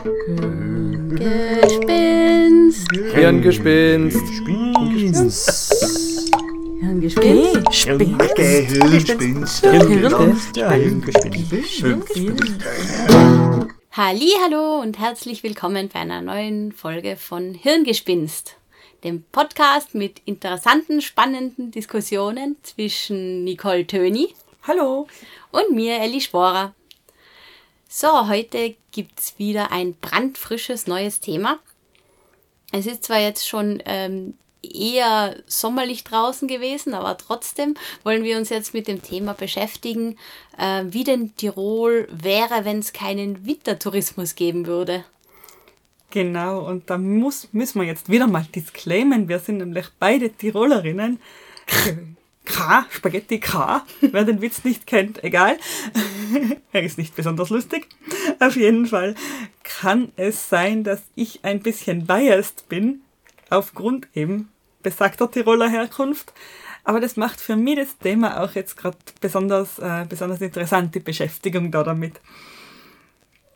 [0.00, 0.16] Gespinst.
[3.12, 4.16] Hirngespinst.
[6.80, 7.44] Hirngespinst.
[13.92, 18.56] Halli, hallo und herzlich willkommen bei einer neuen Folge von Hirngespinst,
[19.04, 24.28] dem Podcast mit interessanten, spannenden Diskussionen zwischen Nicole Töni.
[24.62, 25.08] Hallo.
[25.50, 26.74] Und mir, Elli Sporer.
[27.92, 31.58] So, heute gibt es wieder ein brandfrisches neues Thema.
[32.70, 38.48] Es ist zwar jetzt schon ähm, eher sommerlich draußen gewesen, aber trotzdem wollen wir uns
[38.48, 40.16] jetzt mit dem Thema beschäftigen,
[40.56, 45.04] äh, wie denn Tirol wäre, wenn es keinen Wintertourismus geben würde.
[46.10, 49.28] Genau, und da muss, müssen wir jetzt wieder mal disclaimen.
[49.28, 51.18] Wir sind nämlich beide Tirolerinnen.
[52.44, 53.84] K, Spaghetti K.
[54.00, 55.58] Wer den Witz nicht kennt, egal.
[56.72, 57.88] er ist nicht besonders lustig.
[58.38, 59.14] Auf jeden Fall
[59.62, 63.02] kann es sein, dass ich ein bisschen biased bin,
[63.50, 64.48] aufgrund eben
[64.82, 66.32] besagter Tiroler Herkunft.
[66.84, 71.00] Aber das macht für mich das Thema auch jetzt gerade besonders, äh, besonders interessant, die
[71.00, 72.20] Beschäftigung da damit.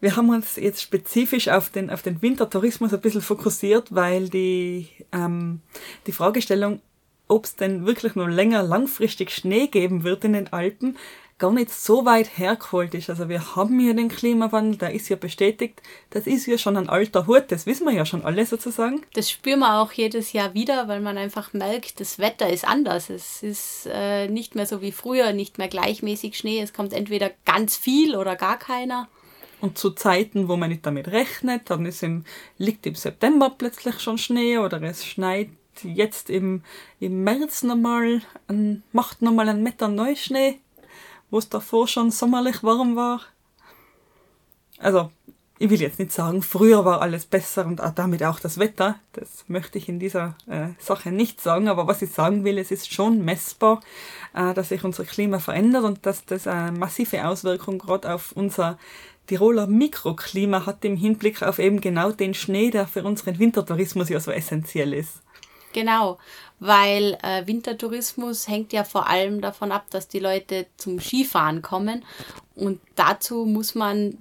[0.00, 4.88] Wir haben uns jetzt spezifisch auf den, auf den Wintertourismus ein bisschen fokussiert, weil die,
[5.12, 5.62] ähm,
[6.06, 6.82] die Fragestellung
[7.28, 10.96] ob es denn wirklich noch länger langfristig Schnee geben wird in den Alpen,
[11.38, 13.10] gar nicht so weit hergeholt ist.
[13.10, 15.82] Also wir haben hier den Klimawandel, der ist ja bestätigt.
[16.10, 19.02] Das ist ja schon ein alter Hut, das wissen wir ja schon alle sozusagen.
[19.14, 23.10] Das spüren wir auch jedes Jahr wieder, weil man einfach merkt, das Wetter ist anders.
[23.10, 26.60] Es ist äh, nicht mehr so wie früher, nicht mehr gleichmäßig Schnee.
[26.60, 29.08] Es kommt entweder ganz viel oder gar keiner.
[29.60, 32.24] Und zu Zeiten, wo man nicht damit rechnet, dann ist im,
[32.58, 35.48] liegt im September plötzlich schon Schnee oder es schneit
[35.82, 36.62] jetzt im,
[37.00, 38.22] im März nochmal,
[38.92, 40.60] macht nochmal einen Meter Neuschnee,
[41.30, 43.20] wo es davor schon sommerlich warm war.
[44.78, 45.10] Also,
[45.58, 48.98] ich will jetzt nicht sagen, früher war alles besser und damit auch das Wetter.
[49.12, 51.68] Das möchte ich in dieser äh, Sache nicht sagen.
[51.68, 53.80] Aber was ich sagen will, es ist schon messbar,
[54.34, 58.78] äh, dass sich unser Klima verändert und dass das eine massive Auswirkung gerade auf unser
[59.26, 64.20] Tiroler Mikroklima hat im Hinblick auf eben genau den Schnee, der für unseren Wintertourismus ja
[64.20, 65.22] so essentiell ist.
[65.74, 66.18] Genau,
[66.60, 72.04] weil äh, Wintertourismus hängt ja vor allem davon ab, dass die Leute zum Skifahren kommen
[72.54, 74.18] und dazu muss man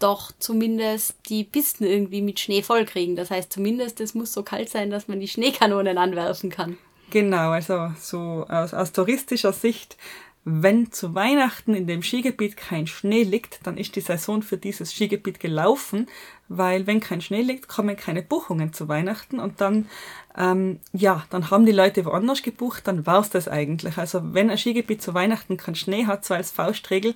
[0.00, 3.16] doch zumindest die Pisten irgendwie mit Schnee vollkriegen.
[3.16, 6.76] Das heißt zumindest, es muss so kalt sein, dass man die Schneekanonen anwerfen kann.
[7.10, 9.96] Genau, also so aus, aus touristischer Sicht
[10.48, 14.92] wenn zu Weihnachten in dem Skigebiet kein Schnee liegt, dann ist die Saison für dieses
[14.92, 16.06] Skigebiet gelaufen,
[16.46, 19.88] weil wenn kein Schnee liegt, kommen keine Buchungen zu Weihnachten und dann,
[20.36, 23.96] ähm, ja, dann haben die Leute woanders gebucht, dann war's das eigentlich.
[23.96, 27.14] Also wenn ein Skigebiet zu Weihnachten keinen Schnee hat, so als Faustregel,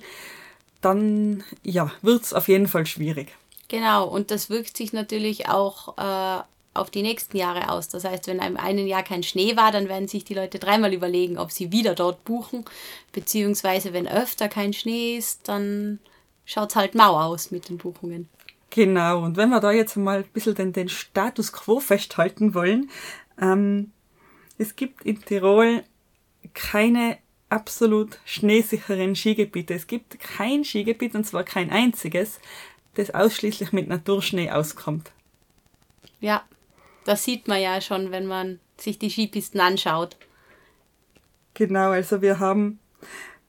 [0.81, 3.29] dann, ja, wird's auf jeden Fall schwierig.
[3.67, 6.41] Genau, und das wirkt sich natürlich auch äh,
[6.73, 7.89] auf die nächsten Jahre aus.
[7.89, 10.93] Das heißt, wenn einem einen Jahr kein Schnee war, dann werden sich die Leute dreimal
[10.93, 12.65] überlegen, ob sie wieder dort buchen.
[13.11, 15.99] Beziehungsweise, wenn öfter kein Schnee ist, dann
[16.45, 18.29] schaut es halt mau aus mit den Buchungen.
[18.71, 22.89] Genau, und wenn wir da jetzt mal ein bisschen den, den Status quo festhalten wollen,
[23.39, 23.91] ähm,
[24.57, 25.83] es gibt in Tirol
[26.53, 27.17] keine
[27.49, 29.73] absolut schneesicheren Skigebiete.
[29.73, 32.39] Es gibt kein Skigebiet, und zwar kein einziges,
[32.95, 35.11] das ausschließlich mit Naturschnee auskommt.
[36.21, 36.43] Ja,
[37.03, 40.15] das sieht man ja schon, wenn man sich die Skipisten anschaut.
[41.55, 42.79] Genau, also wir haben,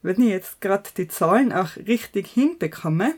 [0.03, 3.15] wenn ich jetzt gerade die Zahlen auch richtig hinbekomme,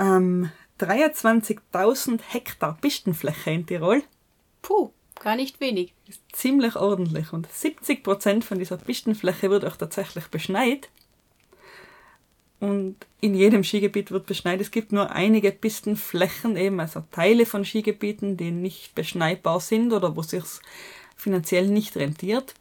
[0.00, 0.50] ähm,
[0.80, 4.02] 23.000 Hektar Pistenfläche in Tirol.
[4.62, 4.90] Puh,
[5.20, 5.92] gar nicht wenig.
[6.08, 10.88] Ist ziemlich ordentlich und 70 Prozent von dieser Pistenfläche wird auch tatsächlich beschneit.
[12.60, 14.60] Und in jedem Skigebiet wird beschneit.
[14.60, 20.14] Es gibt nur einige Pistenflächen, eben also Teile von Skigebieten, die nicht beschneidbar sind oder
[20.14, 20.44] wo sich
[21.16, 22.54] finanziell nicht rentiert.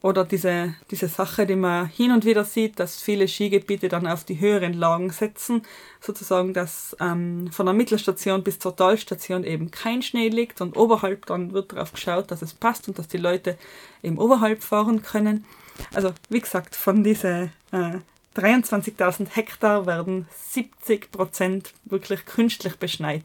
[0.00, 4.22] Oder diese, diese Sache, die man hin und wieder sieht, dass viele Skigebiete dann auf
[4.22, 5.62] die höheren Lagen setzen,
[6.00, 11.26] sozusagen, dass ähm, von der Mittelstation bis zur Talstation eben kein Schnee liegt und oberhalb
[11.26, 13.58] dann wird darauf geschaut, dass es passt und dass die Leute
[14.04, 15.44] eben oberhalb fahren können.
[15.92, 17.98] Also wie gesagt, von diesen äh,
[18.36, 23.24] 23.000 Hektar werden 70 Prozent wirklich künstlich beschneit.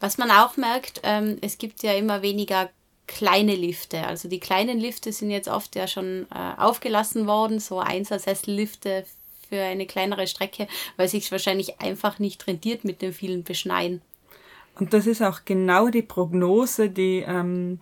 [0.00, 2.70] Was man auch merkt, ähm, es gibt ja immer weniger
[3.06, 4.06] kleine Lifte.
[4.06, 9.04] Also die kleinen Lifte sind jetzt oft ja schon äh, aufgelassen worden, so Einsersessellifte
[9.48, 10.66] für eine kleinere Strecke,
[10.96, 14.00] weil sich wahrscheinlich einfach nicht rentiert mit dem vielen Beschneien.
[14.78, 17.78] Und das ist auch genau die Prognose, die ähm,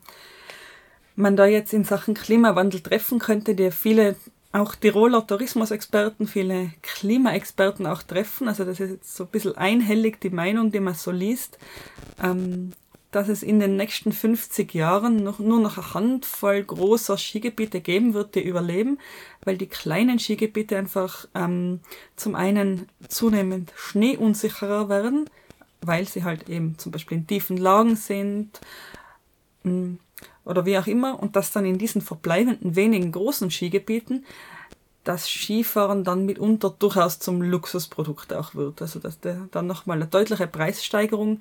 [1.16, 4.16] man da jetzt in Sachen Klimawandel treffen könnte, die viele
[4.52, 8.48] auch Tiroler Tourismusexperten, viele Klimaexperten auch treffen.
[8.48, 11.58] Also das ist jetzt so ein bisschen einhellig die Meinung, die man so liest,
[12.22, 12.72] ähm,
[13.12, 18.14] dass es in den nächsten 50 Jahren noch, nur noch eine Handvoll großer Skigebiete geben
[18.14, 18.98] wird, die überleben,
[19.44, 21.80] weil die kleinen Skigebiete einfach ähm,
[22.16, 25.28] zum einen zunehmend schneeunsicherer werden,
[25.82, 28.60] weil sie halt eben zum Beispiel in tiefen Lagen sind
[29.64, 29.94] mm,
[30.46, 34.24] oder wie auch immer, und dass dann in diesen verbleibenden wenigen großen Skigebieten
[35.04, 38.80] das Skifahren dann mitunter durchaus zum Luxusprodukt auch wird.
[38.80, 41.40] Also dass der dann nochmal eine deutliche Preissteigerung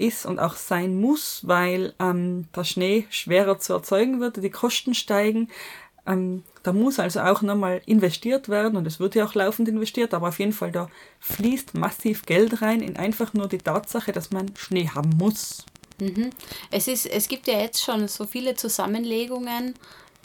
[0.00, 4.94] ist und auch sein muss, weil ähm, der Schnee schwerer zu erzeugen wird, die Kosten
[4.94, 5.48] steigen.
[6.06, 10.14] Ähm, da muss also auch nochmal investiert werden und es wird ja auch laufend investiert,
[10.14, 10.88] aber auf jeden Fall da
[11.20, 15.64] fließt massiv Geld rein in einfach nur die Tatsache, dass man Schnee haben muss.
[16.00, 16.30] Mhm.
[16.70, 19.74] Es, ist, es gibt ja jetzt schon so viele Zusammenlegungen,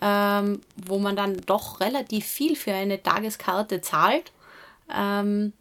[0.01, 4.31] ähm, wo man dann doch relativ viel für eine Tageskarte zahlt.
[4.94, 5.54] Ähm,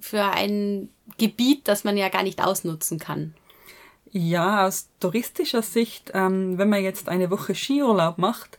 [0.00, 3.34] für ein Gebiet, das man ja gar nicht ausnutzen kann.
[4.12, 8.58] Ja, aus touristischer Sicht, ähm, wenn man jetzt eine Woche Skiurlaub macht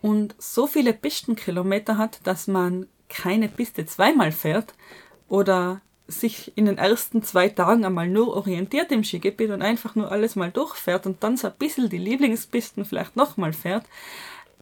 [0.00, 4.74] und so viele Pistenkilometer hat, dass man keine Piste zweimal fährt
[5.28, 10.12] oder sich in den ersten zwei Tagen einmal nur orientiert im Skigebiet und einfach nur
[10.12, 13.84] alles mal durchfährt und dann so ein bisschen die Lieblingspisten vielleicht nochmal fährt,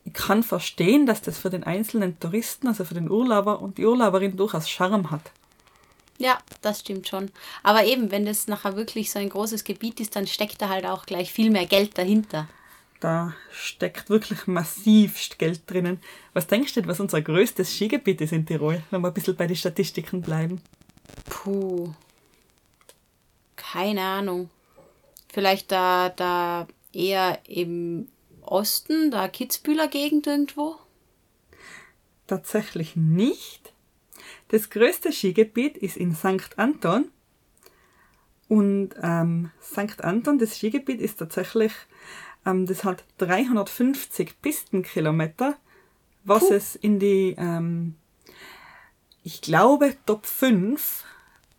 [0.07, 3.87] ich kann verstehen, dass das für den einzelnen Touristen, also für den Urlauber und die
[3.87, 5.33] Urlauberin durchaus Charme hat.
[6.19, 7.31] Ja, das stimmt schon.
[7.63, 10.87] Aber eben, wenn das nachher wirklich so ein großes Gebiet ist, dann steckt da halt
[10.87, 12.49] auch gleich viel mehr Geld dahinter.
[13.01, 16.01] Da steckt wirklich massiv Geld drinnen.
[16.33, 19.47] Was denkst du, was unser größtes Skigebiet ist in Tirol, wenn wir ein bisschen bei
[19.47, 20.63] den Statistiken bleiben?
[21.29, 21.93] Puh.
[23.57, 24.49] Keine Ahnung.
[25.33, 28.09] Vielleicht da, da eher im
[28.41, 30.77] Osten, da Kitzbühler Gegend irgendwo?
[32.27, 33.74] Tatsächlich nicht.
[34.55, 36.57] Das größte Skigebiet ist in St.
[36.59, 37.09] Anton.
[38.47, 40.05] Und ähm, St.
[40.05, 41.73] Anton, das Skigebiet ist tatsächlich,
[42.47, 45.57] ähm, das hat 350 Pistenkilometer,
[46.23, 46.55] was Puh.
[46.55, 47.97] es in die, ähm,
[49.25, 51.03] ich glaube, Top 5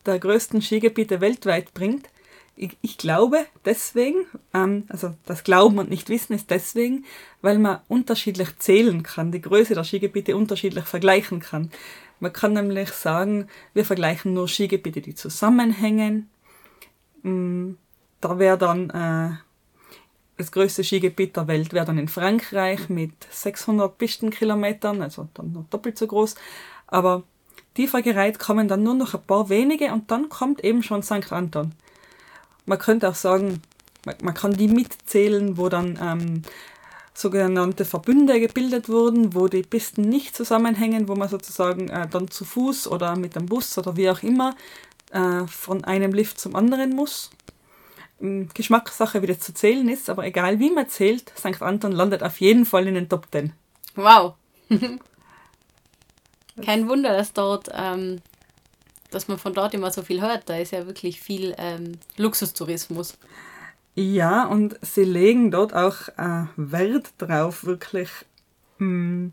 [0.06, 2.08] der größten Skigebiete weltweit bringt.
[2.56, 7.04] Ich, ich glaube deswegen, ähm, also das Glauben und nicht Wissen ist deswegen,
[7.42, 11.72] weil man unterschiedlich zählen kann, die Größe der Skigebiete unterschiedlich vergleichen kann.
[12.20, 16.30] Man kann nämlich sagen, wir vergleichen nur Skigebiete, die zusammenhängen.
[17.24, 17.74] Mm,
[18.22, 19.36] da wäre dann äh,
[20.38, 25.66] das größte Skigebiet der Welt wäre dann in Frankreich mit 600 Pistenkilometern, also dann noch
[25.70, 26.36] doppelt so groß.
[26.88, 27.24] Aber
[27.76, 31.32] tiefergereiht kommen dann nur noch ein paar wenige und dann kommt eben schon St.
[31.32, 31.74] Anton.
[32.66, 33.62] Man könnte auch sagen,
[34.06, 36.42] man, man kann die mitzählen, wo dann ähm,
[37.18, 42.44] sogenannte Verbünde gebildet wurden, wo die Pisten nicht zusammenhängen, wo man sozusagen äh, dann zu
[42.44, 44.56] Fuß oder mit dem Bus oder wie auch immer
[45.12, 47.30] äh, von einem Lift zum anderen muss.
[48.22, 51.62] Ähm, Geschmackssache, wie das zu zählen ist, aber egal wie man zählt, St.
[51.62, 53.54] Anton landet auf jeden Fall in den Top 10.
[53.96, 54.34] Wow.
[56.66, 58.22] Kein Wunder, dass dort, ähm,
[59.12, 60.50] dass man von dort immer so viel hört.
[60.50, 63.18] Da ist ja wirklich viel ähm, Luxustourismus.
[63.96, 68.10] Ja, und sie legen dort auch äh, Wert drauf, wirklich,
[68.78, 69.32] mh, hm,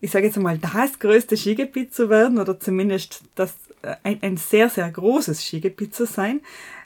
[0.00, 4.36] ich sage jetzt mal, das größte Skigebiet zu werden oder zumindest das, äh, ein, ein
[4.36, 6.42] sehr, sehr großes Skigebiet zu sein.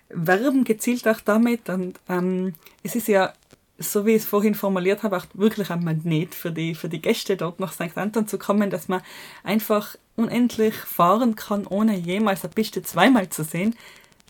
[0.08, 3.34] Werben gezielt auch damit und ähm, es ist ja,
[3.78, 7.02] so wie ich es vorhin formuliert habe, auch wirklich ein Magnet für die, für die
[7.02, 7.96] Gäste dort nach St.
[7.96, 9.02] Anton zu kommen, dass man
[9.44, 13.76] einfach unendlich fahren kann, ohne jemals eine Piste zweimal zu sehen.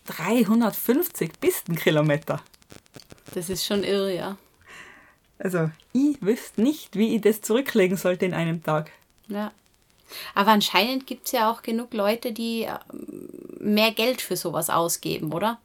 [0.09, 2.41] 350 Pistenkilometer.
[3.35, 4.37] Das ist schon irre, ja.
[5.39, 8.91] Also, ich wüsste nicht, wie ich das zurücklegen sollte in einem Tag.
[9.29, 9.53] Ja.
[10.35, 12.79] Aber anscheinend gibt es ja auch genug Leute, die äh,
[13.61, 15.61] mehr Geld für sowas ausgeben, oder?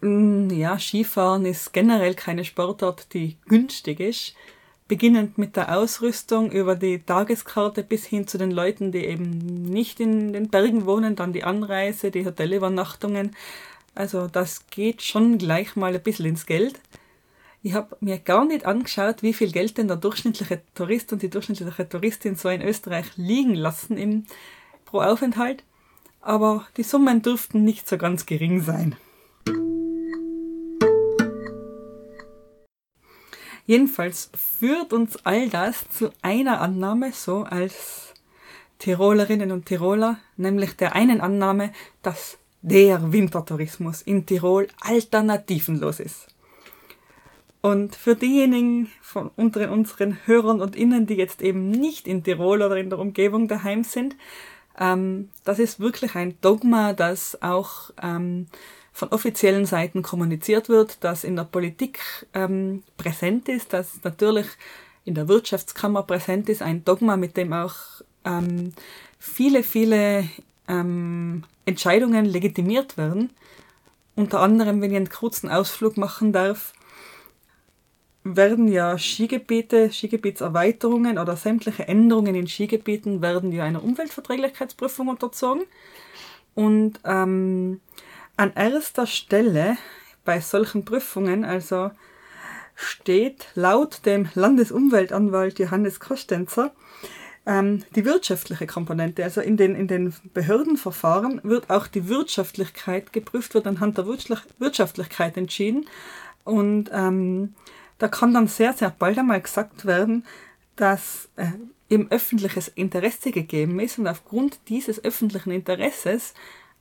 [0.00, 4.34] Mm, ja, Skifahren ist generell keine Sportart, die günstig ist
[4.88, 10.00] beginnend mit der Ausrüstung über die Tageskarte bis hin zu den Leuten, die eben nicht
[10.00, 13.34] in den Bergen wohnen, dann die Anreise, die Hotelübernachtungen.
[13.94, 16.80] Also das geht schon gleich mal ein bisschen ins Geld.
[17.62, 21.30] Ich habe mir gar nicht angeschaut, wie viel Geld denn der durchschnittliche Tourist und die
[21.30, 24.26] durchschnittliche Touristin so in Österreich liegen lassen im,
[24.84, 25.64] pro Aufenthalt.
[26.20, 28.96] Aber die Summen dürften nicht so ganz gering sein.
[33.66, 38.14] Jedenfalls führt uns all das zu einer Annahme, so als
[38.78, 46.28] Tirolerinnen und Tiroler, nämlich der einen Annahme, dass der Wintertourismus in Tirol alternativenlos ist.
[47.60, 52.62] Und für diejenigen von unter unseren Hörern und Innen, die jetzt eben nicht in Tirol
[52.62, 54.14] oder in der Umgebung daheim sind,
[54.78, 58.46] ähm, das ist wirklich ein Dogma, das auch ähm,
[58.96, 62.00] von offiziellen Seiten kommuniziert wird, das in der Politik
[62.32, 64.46] ähm, präsent ist, das natürlich
[65.04, 67.74] in der Wirtschaftskammer präsent ist, ein Dogma, mit dem auch
[68.24, 68.72] ähm,
[69.18, 70.26] viele, viele
[70.66, 73.34] ähm, Entscheidungen legitimiert werden.
[74.14, 76.72] Unter anderem, wenn ich einen kurzen Ausflug machen darf,
[78.24, 85.64] werden ja Skigebiete, Skigebietserweiterungen oder sämtliche Änderungen in Skigebieten werden ja einer Umweltverträglichkeitsprüfung unterzogen.
[86.54, 87.82] Und ähm,
[88.36, 89.76] an erster Stelle
[90.24, 91.90] bei solchen Prüfungen, also
[92.74, 96.72] steht laut dem Landesumweltanwalt Johannes Kostenzer,
[97.46, 99.24] ähm, die wirtschaftliche Komponente.
[99.24, 105.36] Also in den, in den Behördenverfahren wird auch die Wirtschaftlichkeit geprüft, wird anhand der Wirtschaftlichkeit
[105.36, 105.86] entschieden.
[106.44, 107.54] Und ähm,
[107.98, 110.26] da kann dann sehr, sehr bald einmal gesagt werden,
[110.76, 111.46] dass äh,
[111.88, 116.34] eben öffentliches Interesse gegeben ist und aufgrund dieses öffentlichen Interesses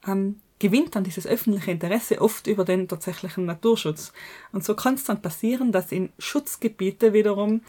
[0.05, 4.13] ähm, gewinnt dann dieses öffentliche Interesse oft über den tatsächlichen Naturschutz.
[4.51, 7.62] Und so kann es dann passieren, dass in Schutzgebiete wiederum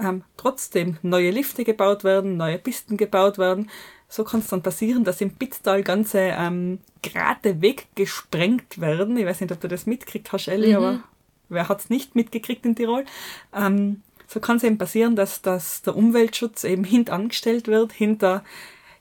[0.00, 3.70] ähm, trotzdem neue Lifte gebaut werden, neue Pisten gebaut werden.
[4.08, 9.16] So kann es dann passieren, dass im Pitztal ganze ähm, Grate weggesprengt werden.
[9.16, 10.84] Ich weiß nicht, ob du das mitkriegt hast, Ellie, mhm.
[10.84, 11.02] aber
[11.50, 13.04] wer hat es nicht mitgekriegt in Tirol?
[13.54, 18.42] Ähm, so kann es eben passieren, dass, dass der Umweltschutz eben hintangestellt wird, hinter,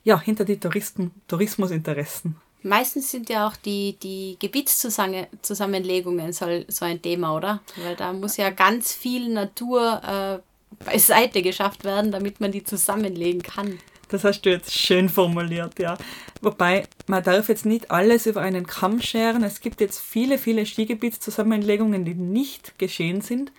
[0.04, 2.36] ja, hinter die Touristen, Tourismusinteressen.
[2.62, 7.62] Meistens sind ja auch die, die Gebietszusammenlegungen so, so ein Thema, oder?
[7.78, 10.40] Weil da muss ja ganz viel Natur äh,
[10.84, 13.80] beiseite geschafft werden, damit man die zusammenlegen kann.
[14.10, 15.98] Das hast du jetzt schön formuliert, ja.
[16.42, 19.44] Wobei, man darf jetzt nicht alles über einen Kamm scheren.
[19.44, 23.52] Es gibt jetzt viele, viele Skigebietszusammenlegungen, die nicht geschehen sind.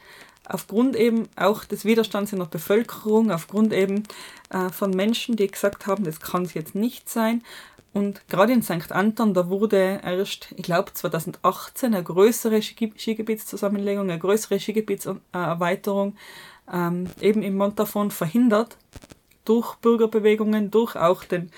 [0.48, 4.02] Aufgrund eben auch des Widerstands in der Bevölkerung, aufgrund eben
[4.50, 7.44] äh, von Menschen, die gesagt haben, das kann es jetzt nicht sein.
[7.92, 8.92] Und gerade in St.
[8.92, 16.14] Anton, da wurde erst, ich glaube 2018, eine größere Skigebietszusammenlegung, eine größere Skigebietserweiterung
[16.72, 18.76] ähm, eben im Montafon verhindert
[19.44, 21.50] durch Bürgerbewegungen, durch auch den,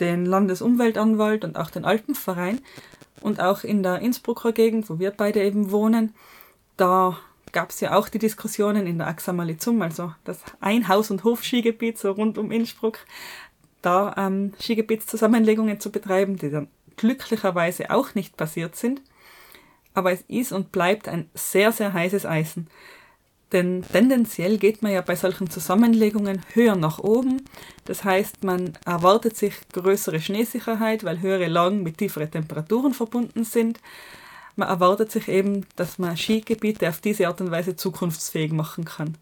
[0.00, 2.60] den Landesumweltanwalt und auch den Alpenverein
[3.22, 6.14] und auch in der Innsbrucker Gegend, wo wir beide eben wohnen,
[6.76, 7.18] da
[7.52, 12.10] gab es ja auch die Diskussionen in der Axamalizum, also das Ein-Haus- und Hof-Skigebiet so
[12.10, 12.98] rund um Innsbruck,
[13.82, 19.00] da ähm, Skigebietszusammenlegungen zu betreiben, die dann glücklicherweise auch nicht passiert sind.
[19.94, 22.68] Aber es ist und bleibt ein sehr, sehr heißes Eisen.
[23.52, 27.42] Denn tendenziell geht man ja bei solchen Zusammenlegungen höher nach oben.
[27.86, 33.80] Das heißt, man erwartet sich größere Schneesicherheit, weil höhere Lagen mit tieferen Temperaturen verbunden sind.
[34.54, 39.16] Man erwartet sich eben, dass man Skigebiete auf diese Art und Weise zukunftsfähig machen kann.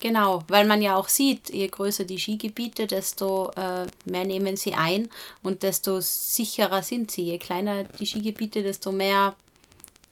[0.00, 4.74] Genau, weil man ja auch sieht, je größer die Skigebiete, desto äh, mehr nehmen sie
[4.74, 5.08] ein
[5.42, 7.22] und desto sicherer sind sie.
[7.22, 9.34] Je kleiner die Skigebiete, desto mehr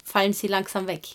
[0.05, 1.07] fallen sie langsam weg.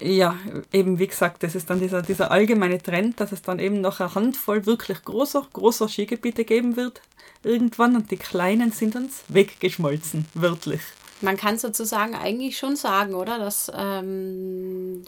[0.00, 0.36] Ja,
[0.72, 4.00] eben wie gesagt, das ist dann dieser, dieser allgemeine Trend, dass es dann eben noch
[4.00, 7.00] eine Handvoll wirklich großer, großer Skigebiete geben wird
[7.42, 10.80] irgendwann und die kleinen sind uns weggeschmolzen, wörtlich.
[11.22, 15.02] Man kann sozusagen eigentlich schon sagen, oder, dass ähm,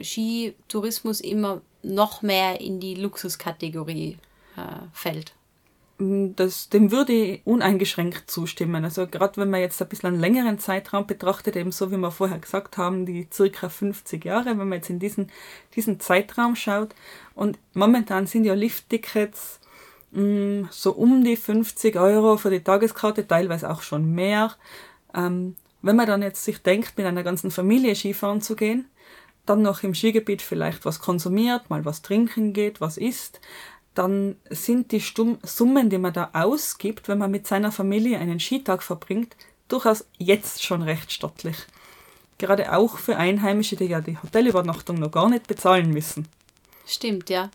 [0.00, 4.18] Skitourismus immer noch mehr in die Luxuskategorie
[4.56, 4.60] äh,
[4.92, 5.32] fällt.
[5.98, 8.84] Mm, das, dem würde ich uneingeschränkt zustimmen.
[8.84, 12.10] Also gerade wenn man jetzt ein bisschen einen längeren Zeitraum betrachtet, eben so wie wir
[12.10, 15.30] vorher gesagt haben, die circa 50 Jahre, wenn man jetzt in diesen,
[15.74, 16.94] diesen Zeitraum schaut.
[17.34, 19.60] Und momentan sind ja Lifttickets
[20.12, 24.54] mh, mm, so um die 50 Euro für die Tageskarte, teilweise auch schon mehr.
[25.14, 28.86] Ähm, wenn man dann jetzt sich denkt, mit einer ganzen Familie Skifahren zu gehen,
[29.46, 33.40] dann noch im Skigebiet vielleicht was konsumiert, mal was trinken geht, was isst,
[33.94, 35.02] dann sind die
[35.42, 39.36] Summen, die man da ausgibt, wenn man mit seiner Familie einen Skitag verbringt,
[39.68, 41.56] durchaus jetzt schon recht stattlich.
[42.38, 46.28] Gerade auch für Einheimische, die ja die Hotelübernachtung noch gar nicht bezahlen müssen.
[46.86, 47.50] Stimmt, ja.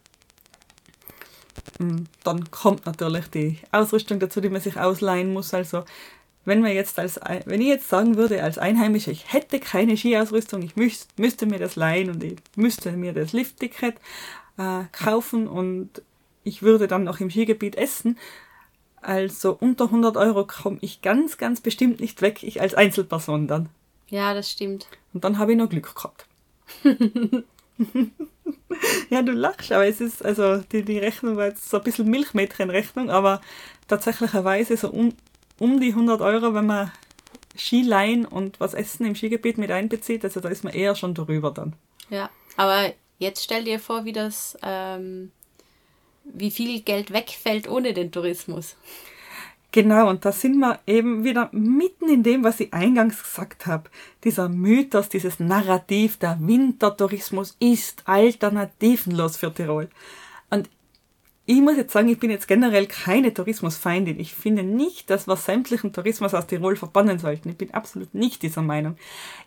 [1.77, 5.53] Mm, dann kommt natürlich die Ausrüstung dazu, die man sich ausleihen muss.
[5.53, 5.83] Also
[6.45, 10.61] wenn man jetzt als wenn ich jetzt sagen würde als Einheimischer, ich hätte keine Skiausrüstung,
[10.63, 13.95] ich müsste, müsste mir das leihen und ich müsste mir das Liftticket
[14.57, 16.01] äh, kaufen und
[16.43, 18.17] ich würde dann noch im Skigebiet essen.
[19.01, 23.69] Also unter 100 Euro komme ich ganz, ganz bestimmt nicht weg, ich als Einzelperson dann.
[24.09, 24.87] Ja, das stimmt.
[25.13, 26.25] Und dann habe ich noch Glück gehabt.
[29.09, 32.09] ja, du lachst, aber es ist, also die, die Rechnung war jetzt so ein bisschen
[32.09, 33.41] Milchmädchenrechnung, aber
[33.87, 35.13] tatsächlicherweise so um,
[35.59, 36.91] um die 100 Euro, wenn man
[37.57, 41.51] Skileihen und was Essen im Skigebiet mit einbezieht, also da ist man eher schon drüber
[41.51, 41.73] dann.
[42.09, 45.31] Ja, Aber jetzt stell dir vor, wie das, ähm,
[46.23, 48.75] wie viel Geld wegfällt ohne den Tourismus.
[49.73, 53.89] Genau, und da sind wir eben wieder mitten in dem, was ich eingangs gesagt habe.
[54.25, 59.89] Dieser Mythos, dieses Narrativ, der Wintertourismus ist alternativenlos für Tirol.
[60.49, 60.69] Und
[61.45, 64.19] ich muss jetzt sagen, ich bin jetzt generell keine Tourismusfeindin.
[64.19, 67.49] Ich finde nicht, dass wir sämtlichen Tourismus aus Tirol verbannen sollten.
[67.49, 68.95] Ich bin absolut nicht dieser Meinung.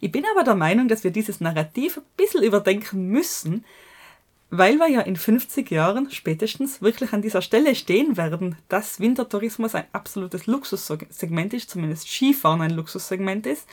[0.01, 3.65] Ich bin aber der Meinung, dass wir dieses Narrativ ein bisschen überdenken müssen,
[4.51, 9.75] weil wir ja in 50 Jahren spätestens wirklich an dieser Stelle stehen werden, dass Wintertourismus
[9.75, 13.69] ein absolutes Luxussegment ist, zumindest Skifahren ein Luxussegment ist.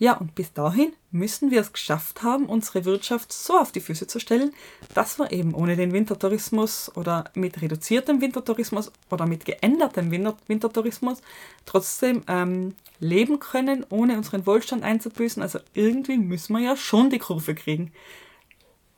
[0.00, 4.06] Ja, und bis dahin müssen wir es geschafft haben, unsere Wirtschaft so auf die Füße
[4.06, 4.54] zu stellen,
[4.94, 11.20] dass wir eben ohne den Wintertourismus oder mit reduziertem Wintertourismus oder mit geändertem Wintertourismus
[11.66, 15.42] trotzdem ähm, leben können, ohne unseren Wohlstand einzubüßen.
[15.42, 17.92] Also irgendwie müssen wir ja schon die Kurve kriegen.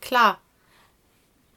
[0.01, 0.41] Klar,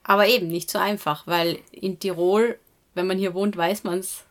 [0.02, 2.58] aber eben nicht so einfach, weil in Tirol,
[2.96, 4.24] wenn man hier wohnt, weiß man es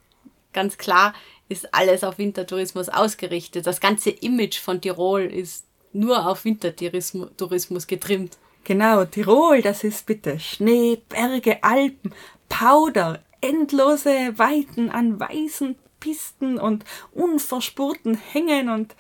[0.53, 1.15] ganz klar,
[1.49, 3.67] ist alles auf Wintertourismus ausgerichtet.
[3.67, 8.39] Das ganze Image von Tirol ist nur auf Wintertourismus getrimmt.
[8.65, 12.15] Genau, Tirol, das ist bitte Schnee, Berge, Alpen,
[12.49, 18.95] Powder, endlose Weiten an weißen Pisten und unverspurten Hängen und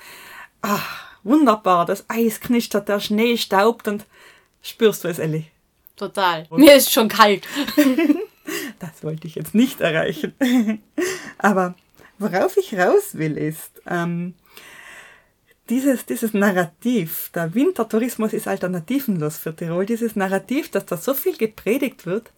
[0.60, 4.04] ach, wunderbar, das Eis knistert, der Schnee staubt und
[4.62, 5.46] spürst du es, Elli?
[5.96, 6.46] Total.
[6.50, 7.46] Mir ist schon kalt.
[8.78, 10.34] das wollte ich jetzt nicht erreichen.
[11.38, 11.74] Aber
[12.18, 14.35] worauf ich raus will, ist, ähm,
[15.71, 21.37] dieses, dieses Narrativ, der Wintertourismus ist alternativenlos für Tirol, dieses Narrativ, dass da so viel
[21.37, 22.30] gepredigt wird,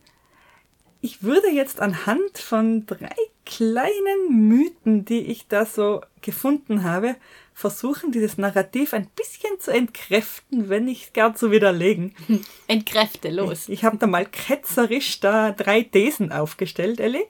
[1.00, 3.14] ich würde jetzt anhand von drei
[3.44, 7.14] kleinen Mythen, die ich da so gefunden habe,
[7.54, 12.14] versuchen, dieses Narrativ ein bisschen zu entkräften, wenn nicht gar zu widerlegen.
[12.66, 13.68] Entkräfte, los.
[13.68, 17.24] Ich, ich habe da mal ketzerisch da drei Thesen aufgestellt, Elli.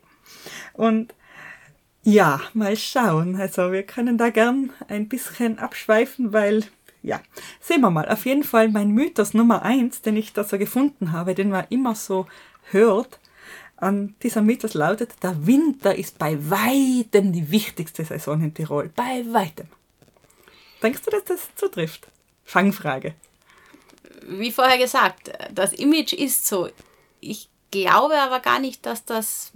[0.72, 1.14] Und
[2.06, 3.34] ja, mal schauen.
[3.34, 6.64] Also wir können da gern ein bisschen abschweifen, weil
[7.02, 7.20] ja,
[7.60, 8.08] sehen wir mal.
[8.08, 11.66] Auf jeden Fall mein Mythos Nummer eins, den ich da so gefunden habe, den man
[11.68, 12.26] immer so
[12.70, 13.18] hört.
[13.76, 18.88] An dieser Mythos lautet, der Winter ist bei weitem die wichtigste Saison in Tirol.
[18.94, 19.66] Bei weitem.
[20.82, 22.06] Denkst du, dass das zutrifft?
[22.44, 23.14] Fangfrage.
[24.28, 26.68] Wie vorher gesagt, das Image ist so.
[27.20, 27.48] Ich
[27.82, 29.52] glaube aber gar nicht, dass das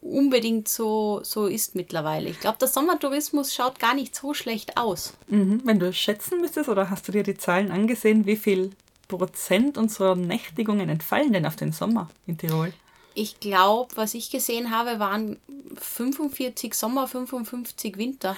[0.00, 2.28] unbedingt so, so ist mittlerweile.
[2.30, 5.14] Ich glaube, der Sommertourismus schaut gar nicht so schlecht aus.
[5.28, 5.62] Mhm.
[5.64, 8.70] Wenn du schätzen müsstest, oder hast du dir die Zahlen angesehen, wie viel
[9.08, 12.72] Prozent unserer Nächtigungen entfallen denn auf den Sommer in Tirol?
[13.14, 15.38] Ich glaube, was ich gesehen habe, waren
[15.76, 18.36] 45 Sommer, 55 Winter.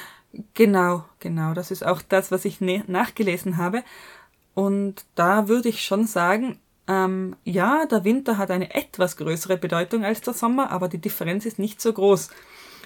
[0.55, 1.53] Genau, genau.
[1.53, 3.85] Das ist auch das, was ich nachgelesen habe.
[4.55, 10.05] Und da würde ich schon sagen, ähm, ja, der Winter hat eine etwas größere Bedeutung
[10.05, 12.31] als der Sommer, aber die Differenz ist nicht so groß.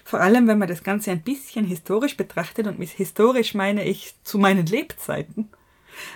[0.05, 4.15] Vor allem, wenn man das Ganze ein bisschen historisch betrachtet, und mit historisch meine ich
[4.23, 5.49] zu meinen Lebzeiten.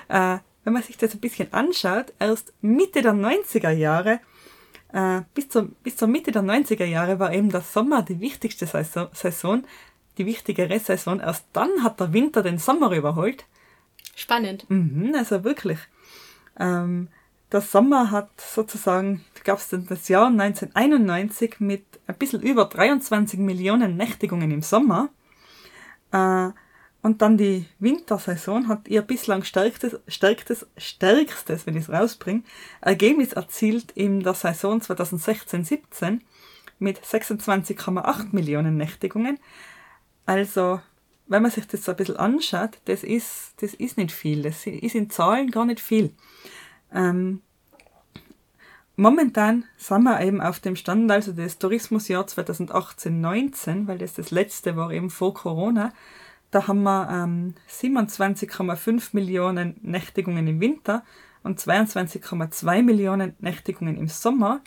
[0.08, 4.20] Äh, wenn man sich das ein bisschen anschaut, erst Mitte der 90er Jahre,
[4.92, 8.66] äh, bis, zur, bis zur Mitte der 90er Jahre war eben der Sommer die wichtigste
[8.66, 9.64] Saison,
[10.18, 11.18] die wichtigere Saison.
[11.20, 13.44] Erst dann hat der Winter den Sommer überholt.
[14.14, 14.68] Spannend.
[14.68, 15.78] Mhm, also wirklich.
[16.58, 17.08] Ähm,
[17.52, 23.96] der Sommer hat sozusagen, gab es das Jahr 1991 mit ein bisschen über 23 Millionen
[23.96, 25.08] Nächtigungen im Sommer.
[26.12, 26.50] Äh,
[27.02, 32.42] und dann die Wintersaison hat ihr bislang stärkstes, stärkstes, stärkstes wenn ich es rausbringe,
[32.82, 36.20] Ergebnis erzielt in der Saison 2016-17
[36.78, 39.38] mit 26,8 Millionen Nächtigungen.
[40.26, 40.80] Also,
[41.26, 44.42] wenn man sich das so ein bisschen anschaut, das ist, das ist nicht viel.
[44.42, 46.12] Das ist in Zahlen gar nicht viel.
[46.92, 47.42] Ähm,
[48.96, 54.76] momentan sind wir eben auf dem Stand, also das Tourismusjahr 2018-19, weil das das letzte
[54.76, 55.92] war eben vor Corona.
[56.50, 61.04] Da haben wir ähm, 27,5 Millionen Nächtigungen im Winter
[61.42, 64.60] und 22,2 Millionen Nächtigungen im Sommer.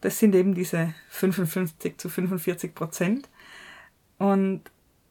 [0.00, 3.28] Das sind eben diese 55 zu 45 Prozent.
[4.18, 4.62] Und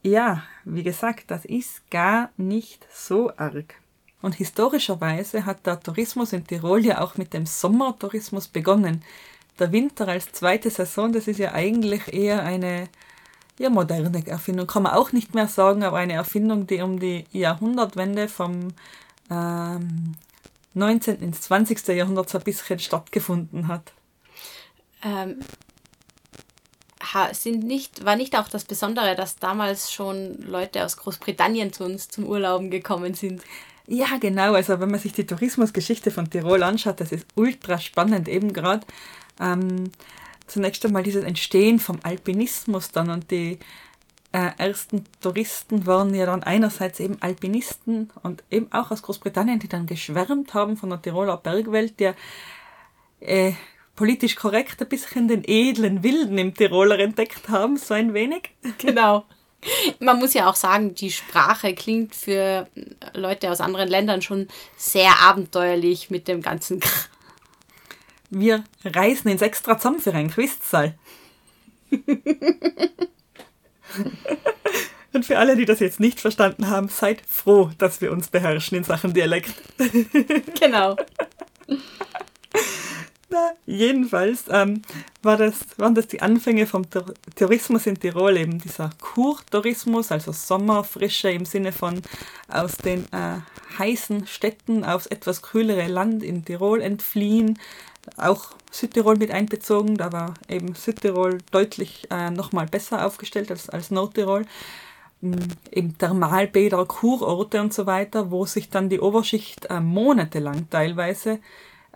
[0.01, 3.75] ja, wie gesagt, das ist gar nicht so arg.
[4.21, 9.03] Und historischerweise hat der Tourismus in Tirol ja auch mit dem Sommertourismus begonnen.
[9.59, 12.89] Der Winter als zweite Saison, das ist ja eigentlich eher eine
[13.57, 14.67] ja, moderne Erfindung.
[14.67, 18.69] Kann man auch nicht mehr sagen, aber eine Erfindung, die um die Jahrhundertwende vom
[19.29, 20.15] ähm,
[20.73, 21.21] 19.
[21.21, 21.87] ins 20.
[21.89, 23.91] Jahrhundert so ein bisschen stattgefunden hat.
[25.03, 25.39] Ähm,
[27.31, 32.07] sind nicht, war nicht auch das Besondere, dass damals schon Leute aus Großbritannien zu uns
[32.09, 33.41] zum Urlauben gekommen sind?
[33.91, 34.53] Ja, genau.
[34.53, 38.85] Also wenn man sich die Tourismusgeschichte von Tirol anschaut, das ist ultra spannend eben gerade.
[39.39, 39.91] Ähm,
[40.45, 43.57] zunächst einmal dieses Entstehen vom Alpinismus dann und die
[44.31, 49.67] äh, ersten Touristen waren ja dann einerseits eben Alpinisten und eben auch aus Großbritannien, die
[49.67, 52.13] dann geschwärmt haben von der Tiroler Bergwelt, der
[53.21, 53.53] äh,
[53.95, 58.51] politisch korrekt ein bisschen den edlen Wilden im Tiroler entdeckt haben, so ein wenig.
[58.77, 59.25] Genau.
[59.99, 62.67] Man muss ja auch sagen, die Sprache klingt für
[63.13, 67.09] Leute aus anderen Ländern schon sehr abenteuerlich mit dem ganzen Krr.
[68.29, 70.97] Wir reisen ins extra zusammen für ein Quizsaal.
[75.11, 78.77] Und für alle, die das jetzt nicht verstanden haben, seid froh, dass wir uns beherrschen
[78.77, 79.55] in Sachen Dialekt.
[80.59, 80.95] Genau.
[83.31, 84.81] Na, jedenfalls ähm,
[85.21, 86.83] war das, waren das die Anfänge vom
[87.35, 92.01] Tourismus in Tirol, eben dieser Kurtourismus, also Sommerfrische im Sinne von
[92.47, 93.37] aus den äh,
[93.77, 97.59] heißen Städten aufs etwas kühlere Land in Tirol entfliehen.
[98.17, 103.91] Auch Südtirol mit einbezogen, da war eben Südtirol deutlich äh, nochmal besser aufgestellt als, als
[103.91, 104.47] Nordtirol.
[105.71, 111.39] Eben Thermalbäder, Kurorte und so weiter, wo sich dann die Oberschicht äh, monatelang teilweise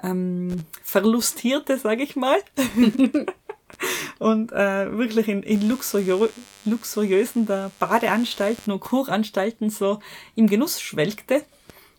[0.04, 2.38] ähm, verlustierte, sage ich mal.
[4.20, 6.30] und äh, wirklich in, in luxuriö
[6.66, 10.00] luxuriösen der Badeanstalten und Kuranstalten so
[10.36, 11.44] im Genuss schwelgte.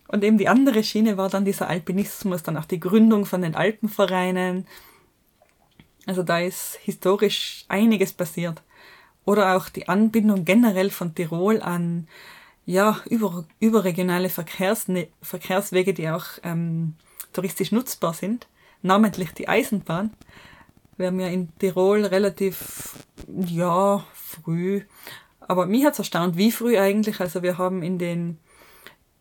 [0.07, 3.55] Und eben die andere Schiene war dann dieser Alpinismus, dann auch die Gründung von den
[3.55, 4.67] Alpenvereinen.
[6.05, 8.61] Also da ist historisch einiges passiert.
[9.25, 12.07] Oder auch die Anbindung generell von Tirol an
[12.67, 16.95] ja, über, überregionale Verkehrsne Verkehrswege, die auch ähm,
[17.35, 18.47] touristisch nutzbar sind,
[18.81, 20.11] namentlich die Eisenbahn.
[20.97, 24.81] Wir haben ja in Tirol relativ, ja, früh,
[25.47, 27.19] aber mich hat es erstaunt, wie früh eigentlich.
[27.19, 28.39] Also wir haben in den,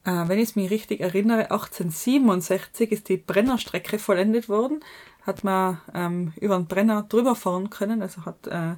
[0.04, 4.80] äh, wenn ich mich richtig erinnere, 1867 ist die Brennerstrecke vollendet worden.
[5.22, 8.74] Hat man ähm, über den Brenner drüber fahren können, also hat äh,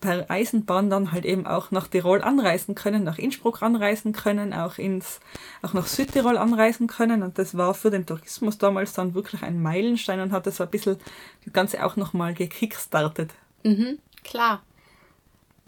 [0.00, 4.78] per Eisenbahn dann halt eben auch nach Tirol anreisen können, nach Innsbruck anreisen können, auch
[4.78, 5.20] ins,
[5.62, 7.22] auch nach Südtirol anreisen können.
[7.22, 10.70] Und das war für den Tourismus damals dann wirklich ein Meilenstein und hat das ein
[10.70, 10.96] bisschen
[11.44, 13.30] das Ganze auch nochmal gekickstartet.
[13.62, 14.62] Mhm, klar.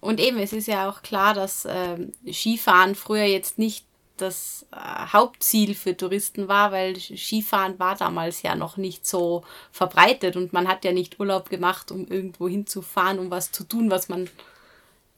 [0.01, 3.87] Und eben, es ist ja auch klar, dass ähm, Skifahren früher jetzt nicht
[4.17, 4.77] das äh,
[5.13, 10.69] Hauptziel für Touristen war, weil Skifahren war damals ja noch nicht so verbreitet und man
[10.69, 14.29] hat ja nicht Urlaub gemacht, um irgendwo hinzufahren, um was zu tun, was man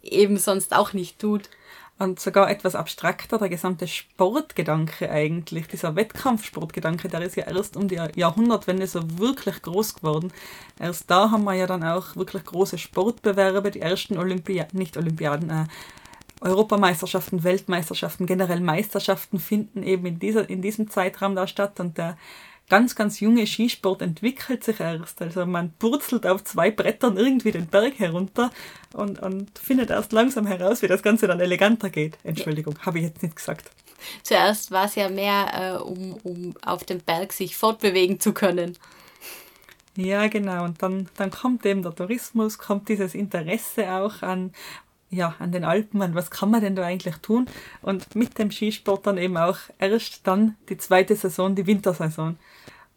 [0.02, 1.48] eben sonst auch nicht tut.
[1.96, 7.86] Und sogar etwas abstrakter, der gesamte Sportgedanke eigentlich, dieser Wettkampfsportgedanke, der ist ja erst um
[7.86, 10.32] die Jahrhundertwende so wirklich groß geworden.
[10.80, 15.50] Erst da haben wir ja dann auch wirklich große Sportbewerbe, die ersten Olympiaden, nicht Olympiaden,
[15.50, 15.66] äh,
[16.44, 22.18] Europameisterschaften, Weltmeisterschaften, generell Meisterschaften finden eben in, dieser, in diesem Zeitraum da statt und der
[22.68, 25.20] ganz, ganz junge Skisport entwickelt sich erst.
[25.22, 28.50] Also man purzelt auf zwei Brettern irgendwie den Berg herunter
[28.92, 32.18] und, und findet erst langsam heraus, wie das Ganze dann eleganter geht.
[32.24, 33.70] Entschuldigung, habe ich jetzt nicht gesagt.
[34.22, 38.76] Zuerst war es ja mehr, äh, um, um auf dem Berg sich fortbewegen zu können.
[39.96, 40.64] Ja, genau.
[40.64, 44.52] Und dann, dann kommt eben der Tourismus, kommt dieses Interesse auch an,
[45.14, 47.46] ja, an den Alpen, an was kann man denn da eigentlich tun?
[47.82, 52.36] Und mit dem Skisport dann eben auch erst dann die zweite Saison, die Wintersaison.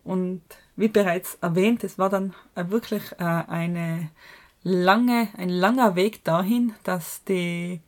[0.03, 0.41] Und
[0.75, 4.09] wie bereits erwähnt, es war dann wirklich äh, eine
[4.63, 7.81] lange, ein langer Weg dahin, dass die,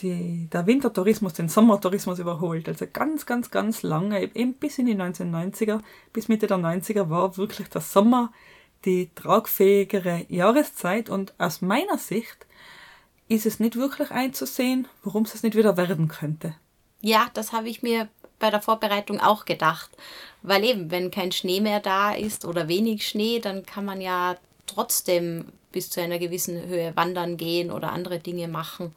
[0.00, 2.68] die, der Wintertourismus den Sommertourismus überholt.
[2.68, 5.80] Also ganz, ganz, ganz lange, eben bis in die 1990er,
[6.12, 8.32] bis Mitte der 90er war wirklich der Sommer
[8.84, 12.46] die tragfähigere Jahreszeit und aus meiner Sicht
[13.28, 16.54] ist es nicht wirklich einzusehen, warum es nicht wieder werden könnte.
[17.00, 18.08] Ja, das habe ich mir
[18.38, 19.90] bei der Vorbereitung auch gedacht.
[20.42, 24.36] Weil eben, wenn kein Schnee mehr da ist oder wenig Schnee, dann kann man ja
[24.66, 28.94] trotzdem bis zu einer gewissen Höhe wandern gehen oder andere Dinge machen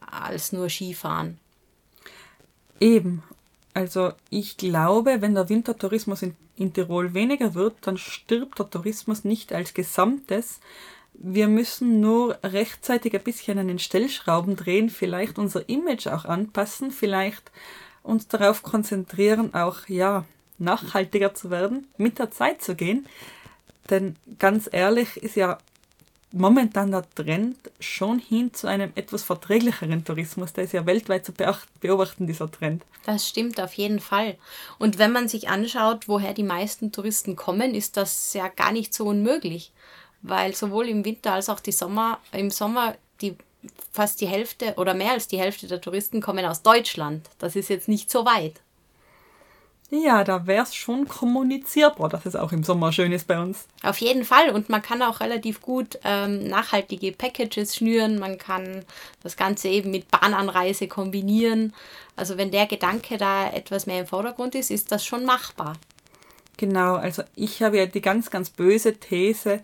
[0.00, 1.38] als nur Skifahren.
[2.80, 3.22] Eben.
[3.74, 9.24] Also ich glaube, wenn der Wintertourismus in, in Tirol weniger wird, dann stirbt der Tourismus
[9.24, 10.60] nicht als Gesamtes,
[11.14, 16.90] wir müssen nur rechtzeitig ein bisschen an den Stellschrauben drehen, vielleicht unser Image auch anpassen,
[16.90, 17.50] vielleicht
[18.02, 20.24] uns darauf konzentrieren, auch ja,
[20.58, 23.06] nachhaltiger zu werden, mit der Zeit zu gehen.
[23.90, 25.58] Denn ganz ehrlich ist ja
[26.32, 30.52] momentan der Trend schon hin zu einem etwas verträglicheren Tourismus.
[30.52, 31.32] Der ist ja weltweit zu
[31.80, 32.84] beobachten, dieser Trend.
[33.04, 34.36] Das stimmt auf jeden Fall.
[34.78, 38.94] Und wenn man sich anschaut, woher die meisten Touristen kommen, ist das ja gar nicht
[38.94, 39.72] so unmöglich
[40.22, 43.36] weil sowohl im Winter als auch die Sommer, im Sommer die
[43.92, 47.28] fast die Hälfte oder mehr als die Hälfte der Touristen kommen aus Deutschland.
[47.38, 48.60] Das ist jetzt nicht so weit.
[49.94, 53.66] Ja, da wäre es schon kommunizierbar, dass es auch im Sommer schön ist bei uns.
[53.82, 54.48] Auf jeden Fall.
[54.48, 58.18] Und man kann auch relativ gut ähm, nachhaltige Packages schnüren.
[58.18, 58.86] Man kann
[59.22, 61.74] das Ganze eben mit Bahnanreise kombinieren.
[62.16, 65.74] Also wenn der Gedanke da etwas mehr im Vordergrund ist, ist das schon machbar.
[66.56, 69.60] Genau, also ich habe ja die ganz, ganz böse These,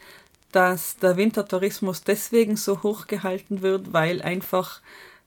[0.52, 4.80] dass der Wintertourismus deswegen so hoch gehalten wird, weil einfach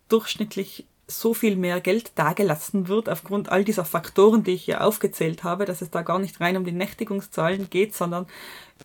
[0.10, 5.44] durchschnittlich so viel mehr Geld dagelassen wird, aufgrund all dieser Faktoren, die ich hier aufgezählt
[5.44, 8.28] habe, dass es da gar nicht rein um die Nächtigungszahlen geht, sondern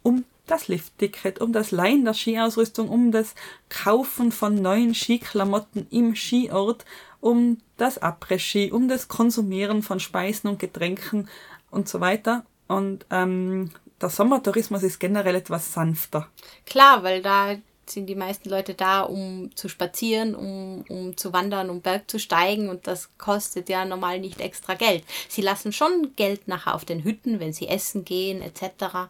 [0.03, 3.35] um das Liftticket, um das Leihen der Skiausrüstung, um das
[3.69, 6.85] Kaufen von neuen Skiklamotten im Skiort,
[7.21, 11.29] um das Après-Ski, um das Konsumieren von Speisen und Getränken
[11.71, 12.45] und so weiter.
[12.69, 16.29] Und ähm, der Sommertourismus ist generell etwas sanfter.
[16.67, 17.57] Klar, weil da
[17.89, 22.19] sind die meisten Leute da, um zu spazieren, um, um zu wandern, um Berg zu
[22.19, 25.05] steigen und das kostet ja normal nicht extra Geld.
[25.29, 29.09] Sie lassen schon Geld nachher auf den Hütten, wenn sie essen gehen etc.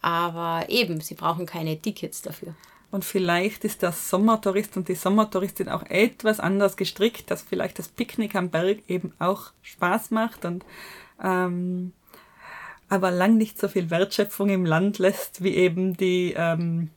[0.00, 2.54] Aber eben, sie brauchen keine Tickets dafür.
[2.90, 7.88] Und vielleicht ist der Sommertourist und die Sommertouristin auch etwas anders gestrickt, dass vielleicht das
[7.88, 10.64] Picknick am Berg eben auch Spaß macht und
[11.22, 11.92] ähm,
[12.88, 16.90] aber lang nicht so viel Wertschöpfung im Land lässt, wie eben die ähm,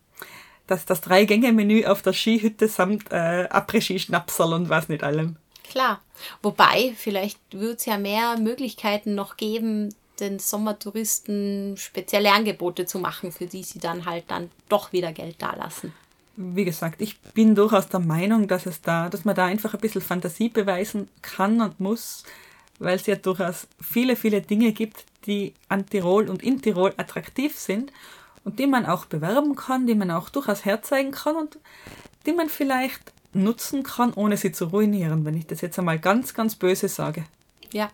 [0.69, 5.35] das, das Drei-Gänge-Menü auf der Skihütte samt äh, Après-Ski-Schnapsel und was nicht allem.
[5.69, 6.01] Klar.
[6.41, 13.31] Wobei, vielleicht wird es ja mehr Möglichkeiten noch geben, den Sommertouristen spezielle Angebote zu machen,
[13.31, 15.93] für die sie dann halt dann doch wieder Geld dalassen.
[16.35, 19.79] Wie gesagt, ich bin durchaus der Meinung, dass es da, dass man da einfach ein
[19.79, 22.23] bisschen Fantasie beweisen kann und muss,
[22.79, 27.57] weil es ja durchaus viele, viele Dinge gibt, die an Tirol und in Tirol attraktiv
[27.57, 27.91] sind
[28.43, 31.59] und die man auch bewerben kann, die man auch durchaus herzeigen kann und
[32.25, 36.33] die man vielleicht nutzen kann, ohne sie zu ruinieren, wenn ich das jetzt einmal ganz,
[36.33, 37.25] ganz böse sage.
[37.71, 37.91] Ja,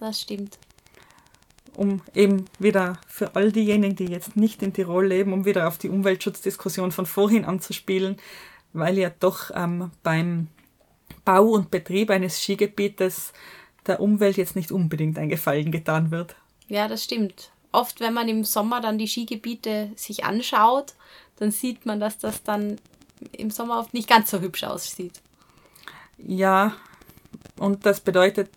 [0.00, 0.58] das stimmt.
[1.74, 5.78] Um eben wieder für all diejenigen, die jetzt nicht in Tirol leben, um wieder auf
[5.78, 8.16] die Umweltschutzdiskussion von vorhin anzuspielen,
[8.72, 10.48] weil ja doch ähm, beim
[11.24, 13.32] Bau und Betrieb eines Skigebietes
[13.86, 16.36] der Umwelt jetzt nicht unbedingt ein Gefallen getan wird.
[16.68, 20.94] Ja, das stimmt oft, wenn man im Sommer dann die Skigebiete sich anschaut,
[21.36, 22.76] dann sieht man, dass das dann
[23.32, 25.20] im Sommer oft nicht ganz so hübsch aussieht.
[26.18, 26.74] Ja,
[27.58, 28.50] und das bedeutet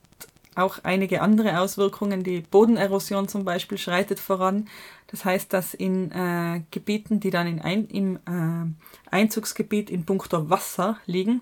[0.55, 2.23] auch einige andere Auswirkungen.
[2.23, 4.69] Die Bodenerosion zum Beispiel schreitet voran.
[5.07, 10.49] Das heißt, dass in äh, Gebieten, die dann in ein, im äh, Einzugsgebiet in puncto
[10.49, 11.41] Wasser liegen,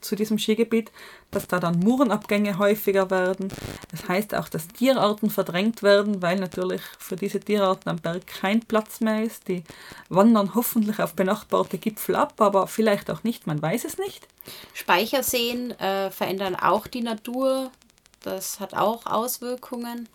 [0.00, 0.90] zu diesem Skigebiet,
[1.30, 3.48] dass da dann Murenabgänge häufiger werden.
[3.90, 8.60] Das heißt auch, dass Tierarten verdrängt werden, weil natürlich für diese Tierarten am Berg kein
[8.60, 9.48] Platz mehr ist.
[9.48, 9.64] Die
[10.08, 14.26] wandern hoffentlich auf benachbarte Gipfel ab, aber vielleicht auch nicht, man weiß es nicht.
[14.74, 17.70] Speicherseen äh, verändern auch die Natur.
[18.22, 20.08] Das hat auch Auswirkungen.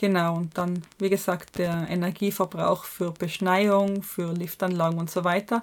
[0.00, 5.60] Genau, und dann, wie gesagt, der Energieverbrauch für Beschneiung, für Liftanlagen und so weiter.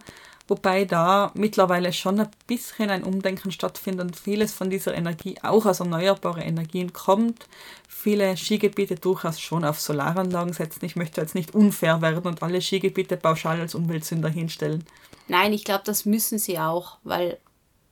[0.48, 5.66] Wobei da mittlerweile schon ein bisschen ein Umdenken stattfindet und vieles von dieser Energie auch
[5.66, 7.48] aus erneuerbaren Energien kommt.
[7.90, 10.86] Viele Skigebiete durchaus schon auf Solaranlagen setzen.
[10.86, 14.86] Ich möchte jetzt nicht unfair werden und alle Skigebiete pauschal als Umweltsünder hinstellen.
[15.28, 17.38] Nein, ich glaube, das müssen sie auch, weil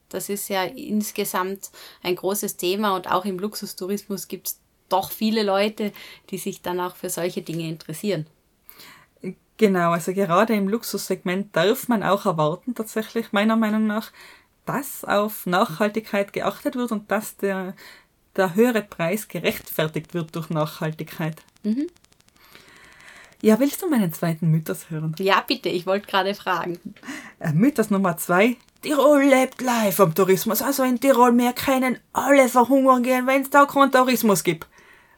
[0.08, 5.44] das ist ja insgesamt ein großes Thema und auch im Luxustourismus gibt es doch viele
[5.44, 5.92] Leute,
[6.30, 8.28] die sich dann auch für solche Dinge interessieren.
[9.58, 14.12] Genau, also gerade im Luxussegment darf man auch erwarten, tatsächlich meiner Meinung nach,
[14.66, 17.74] dass auf Nachhaltigkeit geachtet wird und dass der,
[18.36, 21.42] der höhere Preis gerechtfertigt wird durch Nachhaltigkeit.
[21.64, 21.88] Mhm.
[23.42, 25.16] Ja, willst du meinen zweiten Mythos hören?
[25.20, 26.80] Ja, bitte, ich wollte gerade fragen.
[27.40, 28.58] Äh, Mythos Nummer zwei.
[28.82, 30.62] Tirol lebt live vom Tourismus.
[30.62, 34.68] Also in Tirol mehr können alle verhungern gehen, wenn es da keinen Tourismus gibt.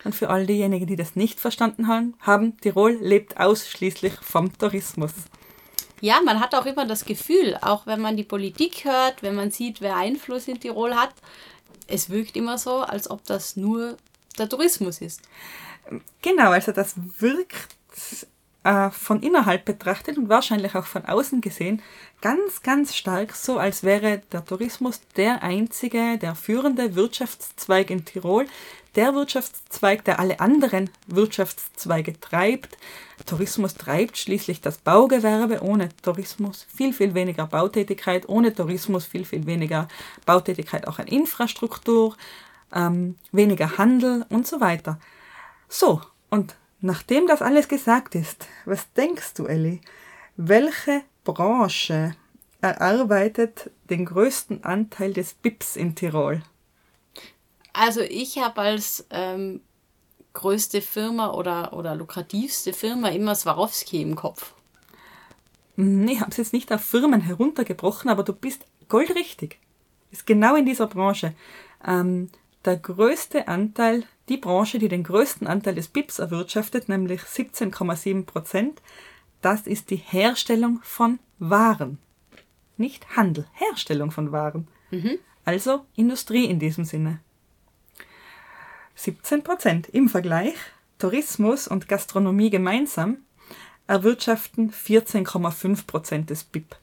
[0.03, 5.13] Und für all diejenigen, die das nicht verstanden haben, Tirol lebt ausschließlich vom Tourismus.
[5.99, 9.49] Ja, man hat auch immer das Gefühl, auch wenn man die Politik hört, wenn man
[9.49, 11.13] sieht, wer Einfluss in Tirol hat,
[11.88, 13.97] es wirkt immer so, als ob das nur
[14.38, 15.21] der Tourismus ist.
[16.21, 17.55] Genau, also das wirkt
[18.63, 21.81] äh, von innerhalb betrachtet und wahrscheinlich auch von außen gesehen
[22.21, 28.45] ganz, ganz stark so, als wäre der Tourismus der einzige, der führende Wirtschaftszweig in Tirol,
[28.97, 32.77] der Wirtschaftszweig, der alle anderen Wirtschaftszweige treibt.
[33.27, 35.62] Tourismus treibt schließlich das Baugewerbe.
[35.62, 38.27] Ohne Tourismus viel, viel weniger Bautätigkeit.
[38.27, 39.88] Ohne Tourismus viel, viel weniger
[40.25, 42.17] Bautätigkeit auch an Infrastruktur,
[42.73, 44.99] ähm, weniger Handel und so weiter.
[45.69, 49.79] So, und nachdem das alles gesagt ist, was denkst du, Elli?
[50.38, 52.15] Welche Branche
[52.62, 56.41] erarbeitet den größten Anteil des BIPs in Tirol?
[57.77, 59.61] Also ich habe als ähm,
[60.33, 64.53] größte Firma oder, oder lukrativste Firma immer Swarovski im Kopf.
[65.75, 69.59] Nee, ich habe es jetzt nicht auf Firmen heruntergebrochen, aber du bist goldrichtig.
[70.11, 71.35] Ist genau in dieser Branche.
[71.85, 72.29] Ähm,
[72.65, 78.81] der größte Anteil, die Branche, die den größten Anteil des BIPs erwirtschaftet, nämlich 17,7 Prozent,
[79.41, 81.99] das ist die Herstellung von Waren.
[82.75, 84.67] Nicht Handel, Herstellung von Waren.
[84.89, 85.19] Mhm.
[85.45, 87.19] Also Industrie in diesem Sinne.
[88.97, 90.55] 17 Prozent im Vergleich.
[90.97, 93.17] Tourismus und Gastronomie gemeinsam
[93.86, 96.75] erwirtschaften 14,5 Prozent des BIP.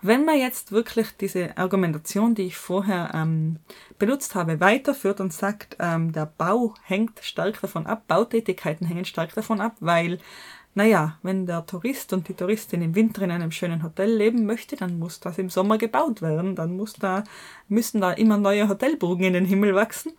[0.00, 3.58] Wenn man jetzt wirklich diese Argumentation, die ich vorher ähm,
[3.98, 9.34] benutzt habe, weiterführt und sagt, ähm, der Bau hängt stark davon ab, Bautätigkeiten hängen stark
[9.34, 10.18] davon ab, weil,
[10.74, 14.76] naja, wenn der Tourist und die Touristin im Winter in einem schönen Hotel leben möchte,
[14.76, 17.22] dann muss das im Sommer gebaut werden, dann muss da,
[17.68, 20.12] müssen da immer neue Hotelburgen in den Himmel wachsen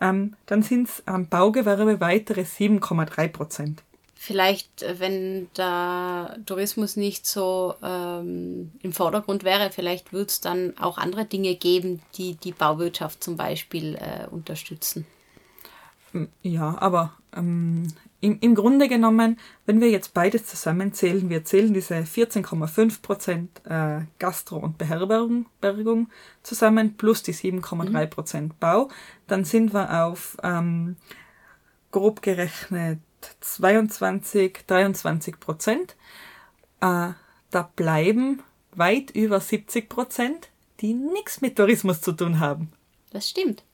[0.00, 3.82] ähm, dann sind es am Baugewerbe weitere 7,3 Prozent.
[4.14, 10.76] Vielleicht, äh, wenn der Tourismus nicht so ähm, im Vordergrund wäre, vielleicht würde es dann
[10.78, 15.06] auch andere Dinge geben, die die Bauwirtschaft zum Beispiel äh, unterstützen.
[16.42, 21.94] Ja, aber ähm, im, im Grunde genommen, wenn wir jetzt beides zusammenzählen, wir zählen diese
[21.94, 26.10] 14,5 Prozent äh, Gastro- und Beherbergung
[26.42, 28.56] zusammen plus die 7,3 Prozent mhm.
[28.58, 28.88] Bau,
[29.28, 30.96] dann sind wir auf ähm,
[31.92, 33.00] grob gerechnet
[33.40, 35.96] 22, 23 Prozent.
[36.80, 37.10] Äh,
[37.50, 40.50] da bleiben weit über 70 Prozent,
[40.80, 42.72] die nichts mit Tourismus zu tun haben.
[43.10, 43.64] Das stimmt.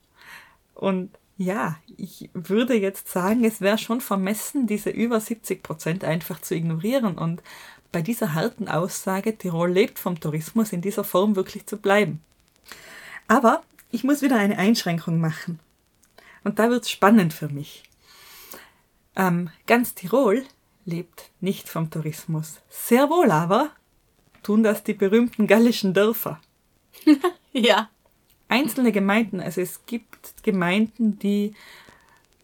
[0.74, 6.40] Und ja, ich würde jetzt sagen, es wäre schon vermessen, diese über 70 Prozent einfach
[6.40, 7.42] zu ignorieren und
[7.90, 12.20] bei dieser harten Aussage, Tirol lebt vom Tourismus, in dieser Form wirklich zu bleiben.
[13.28, 15.60] Aber ich muss wieder eine Einschränkung machen.
[16.42, 17.84] Und da wird es spannend für mich.
[19.16, 20.44] Ähm, ganz Tirol
[20.84, 22.60] lebt nicht vom Tourismus.
[22.68, 23.70] Sehr wohl aber
[24.42, 26.40] tun das die berühmten gallischen Dörfer.
[27.52, 27.88] ja
[28.48, 31.54] einzelne Gemeinden, also es gibt Gemeinden, die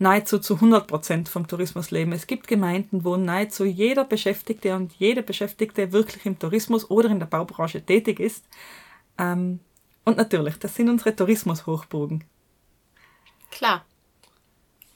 [0.01, 2.13] nahezu zu 100 Prozent vom Tourismus leben.
[2.13, 7.19] Es gibt Gemeinden, wo nahezu jeder Beschäftigte und jede Beschäftigte wirklich im Tourismus oder in
[7.19, 8.47] der Baubranche tätig ist.
[9.19, 9.61] Ähm,
[10.05, 12.25] und natürlich, das sind unsere Tourismushochburgen.
[13.51, 13.85] Klar.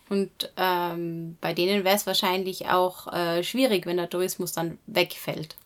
[0.08, 5.56] Und ähm, bei denen wäre es wahrscheinlich auch äh, schwierig, wenn der Tourismus dann wegfällt.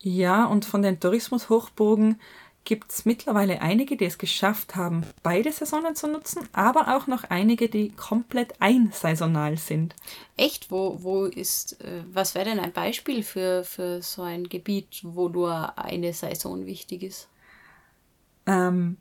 [0.00, 2.20] Ja, und von den Tourismushochburgen
[2.68, 7.24] gibt es mittlerweile einige, die es geschafft haben, beide Saisonen zu nutzen, aber auch noch
[7.24, 9.96] einige, die komplett einsaisonal sind.
[10.36, 10.70] Echt?
[10.70, 15.30] Wo, wo ist, äh, was wäre denn ein Beispiel für, für so ein Gebiet, wo
[15.30, 17.30] nur eine Saison wichtig ist?
[18.46, 18.98] Ähm,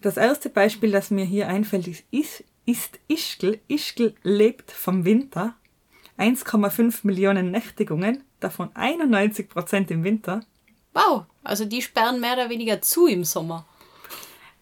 [0.00, 3.60] das erste Beispiel, das mir hier einfällt, ist, ist, ist Ischgl.
[3.68, 5.54] Ischgl lebt vom Winter.
[6.18, 10.40] 1,5 Millionen Nächtigungen, davon 91 Prozent im Winter.
[10.98, 13.64] Wow, also die sperren mehr oder weniger zu im Sommer.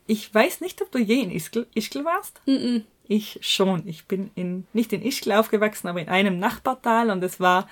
[0.06, 2.40] Ich weiß nicht, ob du je in Ischgl, Ischgl warst.
[2.46, 2.82] Mm -mm.
[3.08, 3.86] Ich schon.
[3.86, 7.68] Ich bin in, nicht in Ischgl aufgewachsen, aber in einem Nachbartal und es war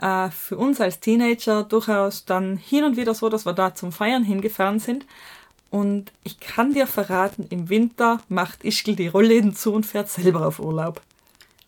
[0.00, 3.92] äh, für uns als Teenager durchaus dann hin und wieder so, dass wir da zum
[3.92, 5.06] Feiern hingefahren sind.
[5.70, 10.46] Und ich kann dir verraten, im Winter macht Ischgl die Rollläden zu und fährt selber
[10.46, 11.00] auf Urlaub.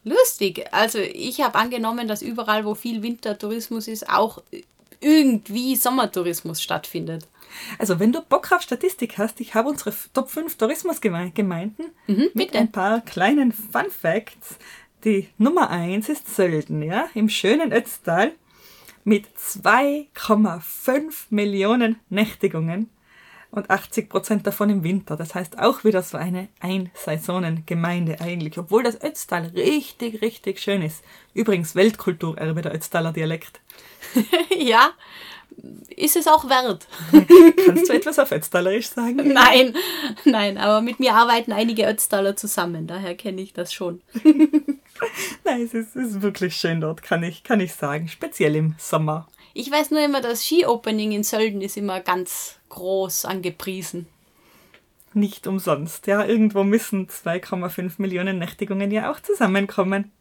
[0.04, 0.66] Lustig.
[0.70, 4.42] Also ich habe angenommen, dass überall, wo viel Wintertourismus ist, auch
[5.00, 7.28] irgendwie Sommertourismus stattfindet.
[7.78, 12.54] Also wenn du Bock auf Statistik hast, ich habe unsere Top 5 Tourismusgemeinden mhm, mit
[12.54, 14.58] ein paar kleinen Fun Facts.
[15.04, 18.32] Die Nummer 1 ist Sölden, ja, im schönen Ötztal
[19.04, 22.90] mit 2,5 Millionen Nächtigungen
[23.56, 25.16] und 80 Prozent davon im Winter.
[25.16, 31.02] Das heißt auch wieder so eine Einsaisonengemeinde eigentlich, obwohl das Ötztal richtig, richtig schön ist.
[31.34, 33.60] Übrigens Weltkulturerbe der Ötztaler Dialekt.
[34.58, 34.90] ja,
[35.96, 36.86] ist es auch wert.
[37.66, 39.32] Kannst du etwas auf Ötztalerisch sagen?
[39.32, 39.74] Nein,
[40.24, 44.02] nein, aber mit mir arbeiten einige Ötztaler zusammen, daher kenne ich das schon.
[45.44, 48.74] nein, es ist, es ist wirklich schön dort, kann ich, kann ich sagen, speziell im
[48.78, 49.28] Sommer.
[49.58, 54.06] Ich weiß nur immer, das Ski-Opening in Sölden ist immer ganz groß angepriesen.
[55.14, 56.26] Nicht umsonst, ja.
[56.26, 60.12] Irgendwo müssen 2,5 Millionen Nächtigungen ja auch zusammenkommen.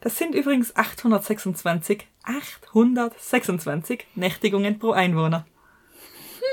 [0.00, 5.48] Das sind übrigens 826, 826 Nächtigungen pro Einwohner.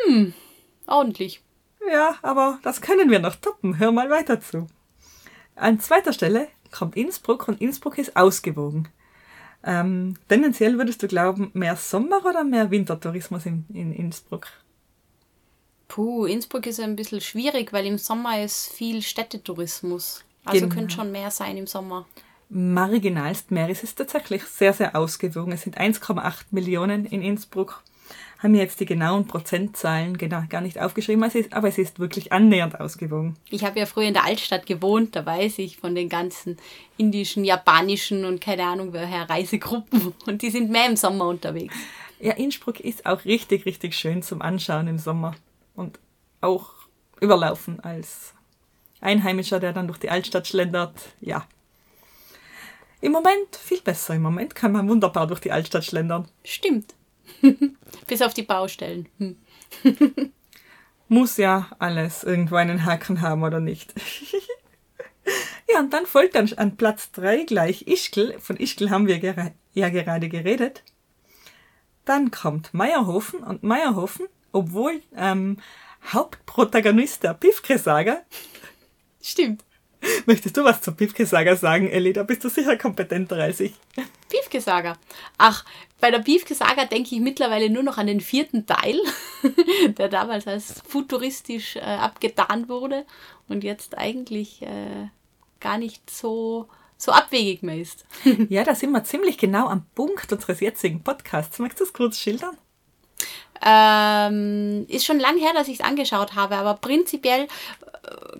[0.08, 0.34] Hm,
[0.88, 1.44] ordentlich.
[1.88, 3.78] Ja, aber das können wir noch toppen.
[3.78, 4.66] Hör mal weiter zu.
[5.56, 8.88] An zweiter Stelle kommt Innsbruck und Innsbruck ist ausgewogen.
[9.64, 14.48] Ähm, tendenziell würdest du glauben, mehr Sommer- oder mehr Wintertourismus in, in Innsbruck?
[15.88, 20.24] Puh, Innsbruck ist ein bisschen schwierig, weil im Sommer ist viel Städtetourismus.
[20.46, 20.76] Also genau.
[20.76, 22.06] könnte schon mehr sein im Sommer.
[22.50, 23.70] marginalst mehr.
[23.70, 25.52] Es ist tatsächlich sehr, sehr ausgewogen.
[25.52, 27.84] Es sind 1,8 Millionen in Innsbruck.
[28.40, 32.80] Haben mir jetzt die genauen Prozentzahlen genau, gar nicht aufgeschrieben, aber es ist wirklich annähernd
[32.80, 33.36] ausgewogen.
[33.50, 36.58] Ich habe ja früher in der Altstadt gewohnt, da weiß ich von den ganzen
[36.98, 41.76] indischen, japanischen und keine Ahnung woher Reisegruppen und die sind mehr im Sommer unterwegs.
[42.20, 45.36] Ja, Innsbruck ist auch richtig, richtig schön zum Anschauen im Sommer
[45.76, 46.00] und
[46.42, 46.74] auch
[47.20, 48.34] überlaufen als
[49.02, 50.94] Einheimischer, der dann durch die Altstadt schlendert.
[51.22, 51.46] Ja,
[53.00, 54.16] im Moment viel besser.
[54.16, 56.28] Im Moment kann man wunderbar durch die Altstadt schlendern.
[56.44, 56.96] Stimmt.
[58.08, 59.08] Bis auf die Baustellen.
[61.08, 63.94] Muss ja alles irgendwo einen Haken haben oder nicht.
[65.70, 68.38] ja, und dann folgt dann an Platz 3 gleich Ischgl.
[68.40, 70.84] Von Ischgl haben wir gera ja gerade geredet.
[72.04, 75.58] Dann kommt Meierhofen und Meierhofen, obwohl ähm,
[76.12, 78.22] Hauptprotagonist der Pifke-Saga.
[79.22, 79.67] Stimmt.
[80.26, 82.14] Möchtest du was zur Piefke-Saga sagen, Elli?
[82.14, 83.74] Da bist du sicher kompetenter als ich.
[84.30, 84.98] Piefke-Saga?
[85.38, 85.66] Ach,
[86.00, 89.00] bei der Piefke-Saga denke ich mittlerweile nur noch an den vierten Teil,
[89.98, 93.06] der damals als futuristisch äh, abgetan wurde
[93.48, 95.08] und jetzt eigentlich äh,
[95.60, 96.68] gar nicht so,
[96.98, 98.06] so abwegig mehr ist.
[98.50, 101.60] ja, da sind wir ziemlich genau am Punkt unseres jetzigen Podcasts.
[101.60, 102.58] Magst du es kurz schildern?
[103.66, 107.48] Ähm, ist schon lang her, dass ich es angeschaut habe, aber prinzipiell,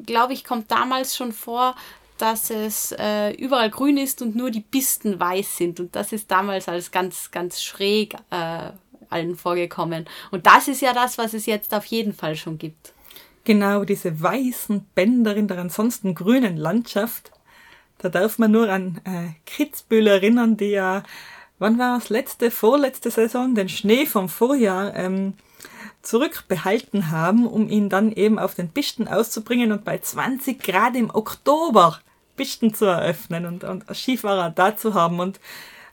[0.06, 1.76] glaube ich, kommt damals schon vor,
[2.18, 5.80] dass es äh, überall grün ist und nur die Pisten weiß sind.
[5.80, 8.72] Und das ist damals als ganz, ganz schräg äh,
[9.10, 10.06] allen vorgekommen.
[10.32, 12.94] Und das ist ja das, was es jetzt auf jeden Fall schon gibt.
[13.44, 17.32] Genau, diese weißen Bänder in der ansonsten grünen Landschaft.
[18.00, 21.04] Da darf man nur an äh, Kitzbühel erinnern, die ja
[21.60, 25.34] wann war es, letzte, vorletzte Saison, den Schnee vom Vorjahr ähm,
[26.08, 31.14] zurückbehalten haben, um ihn dann eben auf den Pisten auszubringen und bei 20 Grad im
[31.14, 32.00] Oktober
[32.38, 35.20] Pisten zu eröffnen und, und Skifahrer da zu haben.
[35.20, 35.42] Und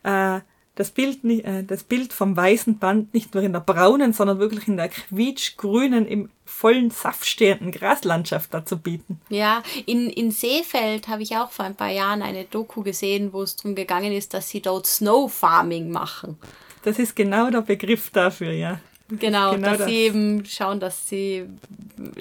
[0.05, 0.41] äh,
[0.77, 4.69] das Bild, äh, das Bild vom weißen Band nicht nur in der braunen, sondern wirklich
[4.69, 9.21] in der quietschgrünen, im vollen Saft stehenden Graslandschaft dazu bieten.
[9.31, 13.43] Ja, in, in Seefeld habe ich auch vor ein paar Jahren eine Doku gesehen, wo
[13.43, 16.39] es darum gegangen ist, dass sie dort Snow Farming machen.
[16.83, 18.79] Das ist genau der Begriff dafür, ja.
[19.09, 19.87] Genau, genau dass das.
[19.87, 21.47] sie eben schauen, dass sie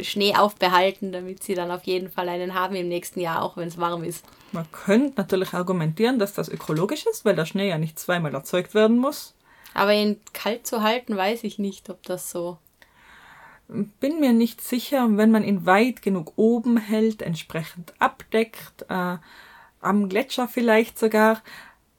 [0.01, 3.69] Schnee aufbehalten, damit sie dann auf jeden Fall einen haben im nächsten Jahr, auch wenn
[3.69, 4.25] es warm ist.
[4.51, 8.73] Man könnte natürlich argumentieren, dass das ökologisch ist, weil der Schnee ja nicht zweimal erzeugt
[8.75, 9.33] werden muss.
[9.73, 12.57] Aber ihn kalt zu halten, weiß ich nicht, ob das so.
[13.69, 19.17] Bin mir nicht sicher, wenn man ihn weit genug oben hält, entsprechend abdeckt, äh,
[19.79, 21.41] am Gletscher vielleicht sogar.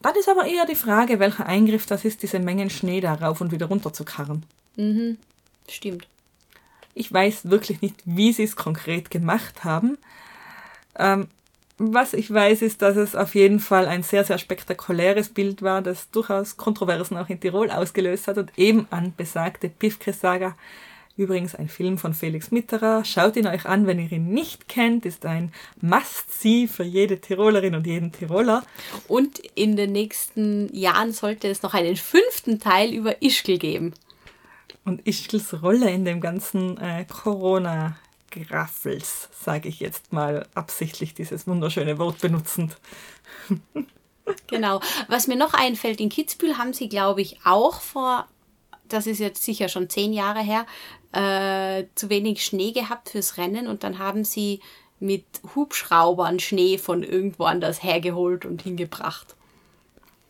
[0.02, 3.50] Dann ist aber eher die Frage, welcher Eingriff das ist, diese Mengen Schnee darauf und
[3.50, 4.44] wieder runter zu karren.
[4.76, 5.18] Mhm,
[5.68, 6.06] stimmt.
[6.94, 9.98] Ich weiß wirklich nicht, wie sie es konkret gemacht haben.
[10.96, 11.28] Ähm,
[11.76, 15.82] was ich weiß, ist, dass es auf jeden Fall ein sehr, sehr spektakuläres Bild war,
[15.82, 20.56] das durchaus Kontroversen auch in Tirol ausgelöst hat und eben an besagte Pifke-Saga.
[21.16, 23.04] Übrigens ein Film von Felix Mitterer.
[23.04, 25.06] Schaut ihn euch an, wenn ihr ihn nicht kennt.
[25.06, 28.64] Ist ein Must-See für jede Tirolerin und jeden Tiroler.
[29.06, 33.94] Und in den nächsten Jahren sollte es noch einen fünften Teil über Ischgl geben
[34.84, 37.96] und Ischgls Rolle in dem ganzen äh, Corona
[38.30, 42.76] Graffels, sage ich jetzt mal absichtlich dieses wunderschöne Wort benutzend.
[44.46, 44.80] genau.
[45.08, 48.26] Was mir noch einfällt, in Kitzbühel haben sie, glaube ich, auch vor,
[48.88, 50.66] das ist jetzt sicher schon zehn Jahre her,
[51.12, 54.60] äh, zu wenig Schnee gehabt fürs Rennen und dann haben sie
[55.00, 55.24] mit
[55.54, 59.36] Hubschraubern Schnee von irgendwo anders hergeholt und hingebracht.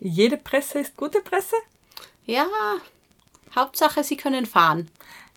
[0.00, 1.56] Jede Presse ist gute Presse?
[2.26, 2.46] Ja,
[3.54, 4.88] Hauptsache, sie können fahren.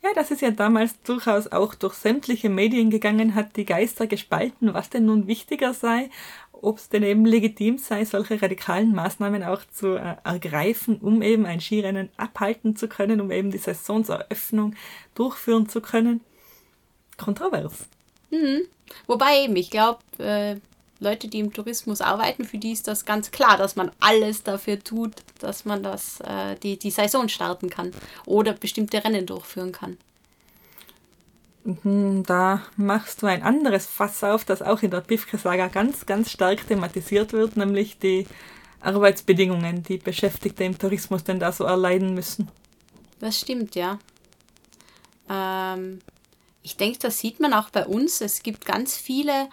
[0.04, 4.74] Ja, das ist ja damals durchaus auch durch sämtliche Medien gegangen, hat die Geister gespalten,
[4.74, 6.10] was denn nun wichtiger sei,
[6.52, 11.46] ob es denn eben legitim sei, solche radikalen Maßnahmen auch zu äh, ergreifen, um eben
[11.46, 14.76] ein Skirennen abhalten zu können, um eben die Saisonseröffnung
[15.16, 16.22] durchführen zu können.
[17.18, 17.88] Kontrovers.
[18.30, 18.62] Mhm.
[19.08, 20.58] Wobei eben, ich glaube, äh,
[21.00, 24.80] Leute, die im Tourismus arbeiten, für die ist das ganz klar, dass man alles dafür
[24.80, 27.92] tut, dass man das, äh, die, die Saison starten kann
[28.26, 29.98] oder bestimmte Rennen durchführen kann.
[31.64, 36.32] Mhm, da machst du ein anderes Fass auf, das auch in der Pifke-Saga ganz, ganz
[36.32, 38.26] stark thematisiert wird, nämlich die
[38.80, 42.48] Arbeitsbedingungen, die Beschäftigte im Tourismus denn da so erleiden müssen.
[43.20, 44.00] Das stimmt, ja.
[45.30, 46.00] Ähm,
[46.64, 48.22] ich denke, das sieht man auch bei uns.
[48.22, 49.50] Es gibt ganz viele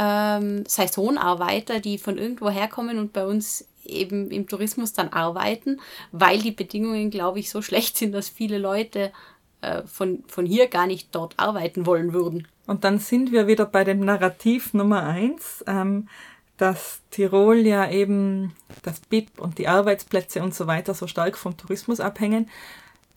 [0.00, 5.78] ähm, Saisonarbeiter, die von irgendwo herkommen und bei uns eben im Tourismus dann arbeiten,
[6.10, 9.12] weil die Bedingungen, glaube ich, so schlecht sind, dass viele Leute
[9.60, 12.48] äh, von, von hier gar nicht dort arbeiten wollen würden.
[12.66, 15.62] Und dann sind wir wieder bei dem Narrativ Nummer eins.
[15.66, 16.08] Ähm,
[16.56, 21.56] dass Tirol ja eben das BIP und die Arbeitsplätze und so weiter so stark vom
[21.56, 22.50] Tourismus abhängen.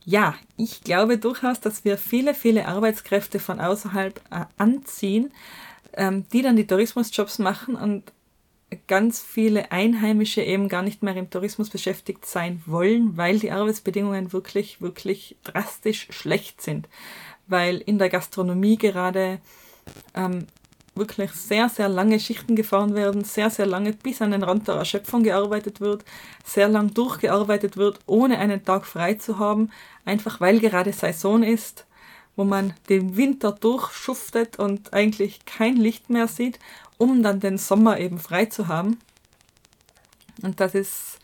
[0.06, 5.34] Ja, ich glaube durchaus, dass wir viele, viele Arbeitskräfte von außerhalb äh, anziehen,
[5.96, 8.12] ähm, die dann die Tourismusjobs machen und
[8.88, 14.34] ganz viele Einheimische eben gar nicht mehr im Tourismus beschäftigt sein wollen, weil die Arbeitsbedingungen
[14.34, 16.88] wirklich, wirklich drastisch schlecht sind.
[17.48, 19.39] Weil in der Gastronomie gerade
[20.16, 20.48] ähm,
[20.96, 24.76] wirklich sehr, sehr lange Schichten gefahren werden, sehr, sehr lange bis an den Rand der
[24.76, 26.06] Erschöpfung gearbeitet wird,
[26.46, 29.72] sehr lang durchgearbeitet wird, ohne einen Tag frei zu haben,
[30.06, 31.86] einfach weil gerade Saison ist,
[32.36, 36.60] wo man den Winter durchschuftet und eigentlich kein Licht mehr sieht,
[36.98, 39.00] um dann den Sommer eben frei zu haben.
[40.42, 41.20] Und das ist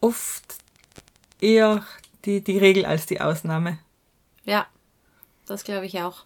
[0.00, 0.56] oft
[1.40, 1.84] eher
[2.24, 3.78] die, die Regel als die Ausnahme.
[4.44, 4.66] Ja,
[5.46, 6.24] das glaube ich auch.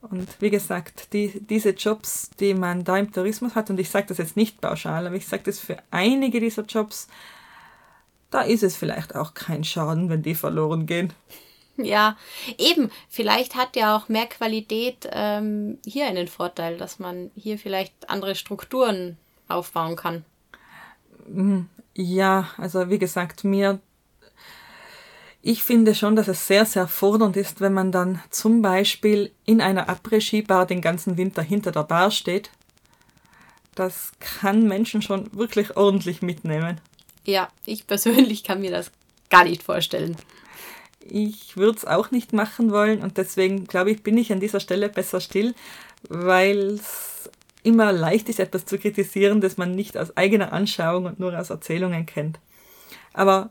[0.00, 4.06] Und wie gesagt, die, diese Jobs, die man da im Tourismus hat, und ich sage
[4.06, 7.08] das jetzt nicht pauschal, aber ich sage das für einige dieser Jobs,
[8.30, 11.12] da ist es vielleicht auch kein Schaden, wenn die verloren gehen.
[11.80, 12.16] Ja,
[12.58, 18.10] eben, vielleicht hat ja auch mehr Qualität ähm, hier einen Vorteil, dass man hier vielleicht
[18.10, 19.16] andere Strukturen
[19.46, 20.24] aufbauen kann.
[21.26, 23.78] Hm, ja, also wie gesagt, mir
[25.40, 29.60] ich finde schon, dass es sehr, sehr fordernd ist, wenn man dann zum Beispiel in
[29.60, 32.50] einer Après-Ski-Bar den ganzen Winter hinter der Bar steht.
[33.74, 36.80] Das kann Menschen schon wirklich ordentlich mitnehmen.
[37.24, 38.90] Ja, ich persönlich kann mir das
[39.30, 40.16] gar nicht vorstellen.
[41.00, 44.60] Ich würde es auch nicht machen wollen und deswegen glaube ich, bin ich an dieser
[44.60, 45.54] Stelle besser still,
[46.08, 47.30] weil es
[47.62, 51.50] immer leicht ist, etwas zu kritisieren, das man nicht aus eigener Anschauung und nur aus
[51.50, 52.38] Erzählungen kennt.
[53.12, 53.50] Aber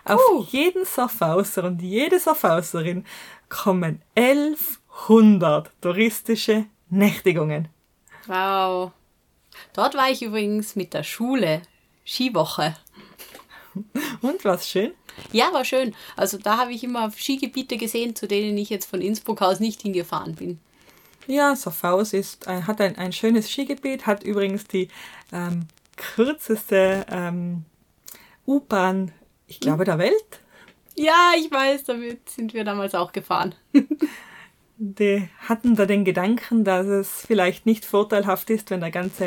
[0.04, 0.44] Auf uh.
[0.50, 3.06] jeden Surfhauser und jede Surfhauserin
[3.48, 7.68] kommen 1100 touristische Nächtigungen.
[8.26, 8.92] Wow.
[9.72, 11.62] Dort war ich übrigens mit der Schule.
[12.04, 12.76] Skiwoche.
[14.20, 14.92] Und was schön?
[15.32, 15.94] Ja, war schön.
[16.16, 19.82] Also da habe ich immer Skigebiete gesehen, zu denen ich jetzt von Innsbruck aus nicht
[19.82, 20.60] hingefahren bin.
[21.26, 24.88] Ja, Soffaus ist, äh, hat ein, ein schönes Skigebiet, hat übrigens die
[25.32, 27.64] ähm, kürzeste ähm,
[28.46, 29.12] U-Bahn,
[29.46, 30.40] ich glaube, der Welt.
[30.94, 33.54] Ja, ich weiß, damit sind wir damals auch gefahren.
[34.84, 39.26] die hatten da den Gedanken, dass es vielleicht nicht vorteilhaft ist, wenn der ganze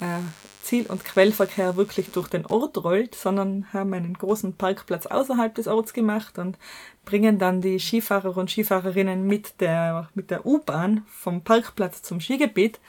[0.00, 0.20] äh,
[0.62, 5.68] Ziel- und Quellverkehr wirklich durch den Ort rollt, sondern haben einen großen Parkplatz außerhalb des
[5.68, 6.56] Orts gemacht und
[7.04, 12.80] bringen dann die Skifahrer und Skifahrerinnen mit der, mit der U-Bahn vom Parkplatz zum Skigebiet.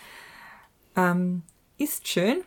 [0.96, 1.44] Ähm,
[1.78, 2.38] ist schön,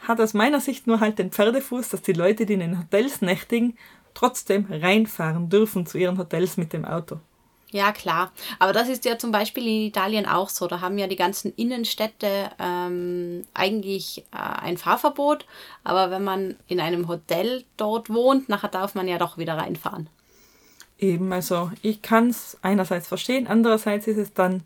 [0.00, 3.22] hat aus meiner Sicht nur halt den Pferdefuß, dass die Leute, die in den Hotels
[3.22, 3.78] nächtigen,
[4.12, 7.18] trotzdem reinfahren dürfen zu ihren Hotels mit dem Auto.
[7.76, 8.32] Ja, klar.
[8.58, 10.66] Aber das ist ja zum Beispiel in Italien auch so.
[10.66, 15.44] Da haben ja die ganzen Innenstädte ähm, eigentlich äh, ein Fahrverbot.
[15.84, 20.08] Aber wenn man in einem Hotel dort wohnt, nachher darf man ja doch wieder reinfahren.
[20.98, 24.62] Eben, also ich kann es einerseits verstehen, andererseits ist es dann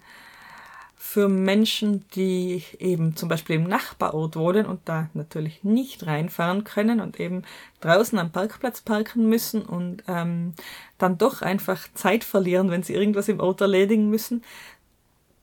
[1.02, 7.00] für Menschen, die eben zum Beispiel im Nachbarort wohnen und da natürlich nicht reinfahren können
[7.00, 7.42] und eben
[7.80, 10.52] draußen am Parkplatz parken müssen und ähm,
[10.98, 14.44] dann doch einfach Zeit verlieren, wenn sie irgendwas im Ort erledigen müssen,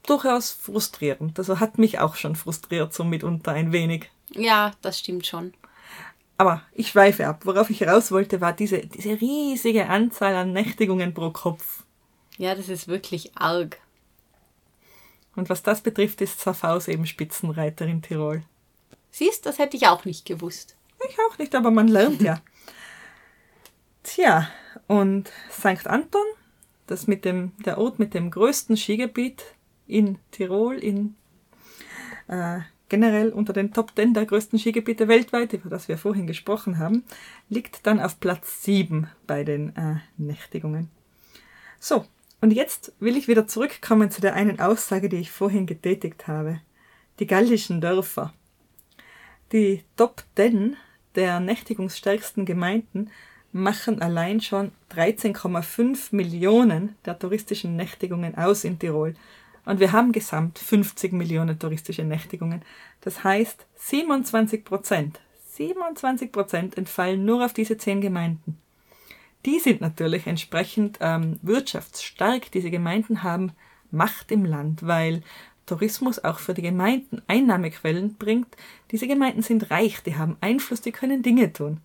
[0.05, 1.39] durchaus frustrierend.
[1.39, 4.11] Also hat mich auch schon frustriert, so mitunter ein wenig.
[4.35, 5.55] Ja, das stimmt schon.
[6.37, 7.41] Aber ich schweife ab.
[7.45, 11.83] Worauf ich raus wollte, war diese, diese riesige Anzahl an Nächtigungen pro Kopf.
[12.37, 13.79] Ja, das ist wirklich arg.
[15.37, 18.41] Und was das betrifft, ist Safaus eben Spitzenreiter in Tirol.
[19.11, 20.75] Siehst, das hätte ich auch nicht gewusst.
[21.07, 22.41] Ich auch nicht, aber man lernt ja.
[24.03, 24.49] Tja,
[24.87, 25.85] und St.
[25.85, 26.25] Anton,
[26.87, 29.43] das mit dem, der Ort mit dem größten Skigebiet
[29.85, 31.15] in Tirol, in
[32.27, 36.79] äh, generell unter den Top 10 der größten Skigebiete weltweit, über das wir vorhin gesprochen
[36.79, 37.03] haben,
[37.47, 40.89] liegt dann auf Platz 7 bei den äh, Nächtigungen.
[41.79, 42.05] So,
[42.41, 46.61] und jetzt will ich wieder zurückkommen zu der einen Aussage, die ich vorhin getätigt habe.
[47.19, 48.33] Die gallischen Dörfer.
[49.51, 50.75] Die Top 10
[51.15, 53.09] der nächtigungsstärksten Gemeinden
[53.51, 59.15] machen allein schon 13,5 Millionen der touristischen Nächtigungen aus in Tirol.
[59.65, 62.61] Und wir haben gesamt 50 Millionen touristische Nächtigungen.
[63.01, 65.19] Das heißt, 27 Prozent,
[65.53, 68.59] 27 Prozent entfallen nur auf diese zehn Gemeinden.
[69.45, 72.51] Die sind natürlich entsprechend ähm, wirtschaftsstark.
[72.51, 73.51] Diese Gemeinden haben
[73.91, 75.21] Macht im Land, weil
[75.65, 78.55] Tourismus auch für die Gemeinden Einnahmequellen bringt.
[78.91, 81.81] Diese Gemeinden sind reich, die haben Einfluss, die können Dinge tun.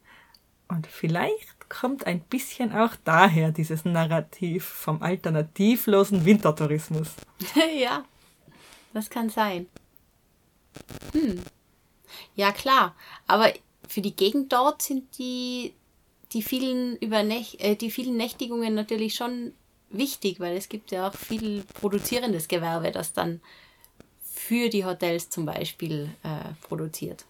[0.68, 7.08] Und vielleicht kommt ein bisschen auch daher dieses Narrativ vom alternativlosen Wintertourismus.
[7.78, 8.04] ja,
[8.94, 9.66] das kann sein.
[11.12, 11.42] Hm.
[12.34, 12.94] Ja, klar.
[13.26, 13.52] Aber
[13.88, 15.74] für die Gegend dort sind die,
[16.32, 19.52] die, vielen, Übernäch äh, die vielen Nächtigungen natürlich schon
[19.90, 23.40] wichtig, weil es gibt ja auch viel produzierendes Gewerbe, das dann
[24.22, 27.24] für die Hotels zum Beispiel äh, produziert.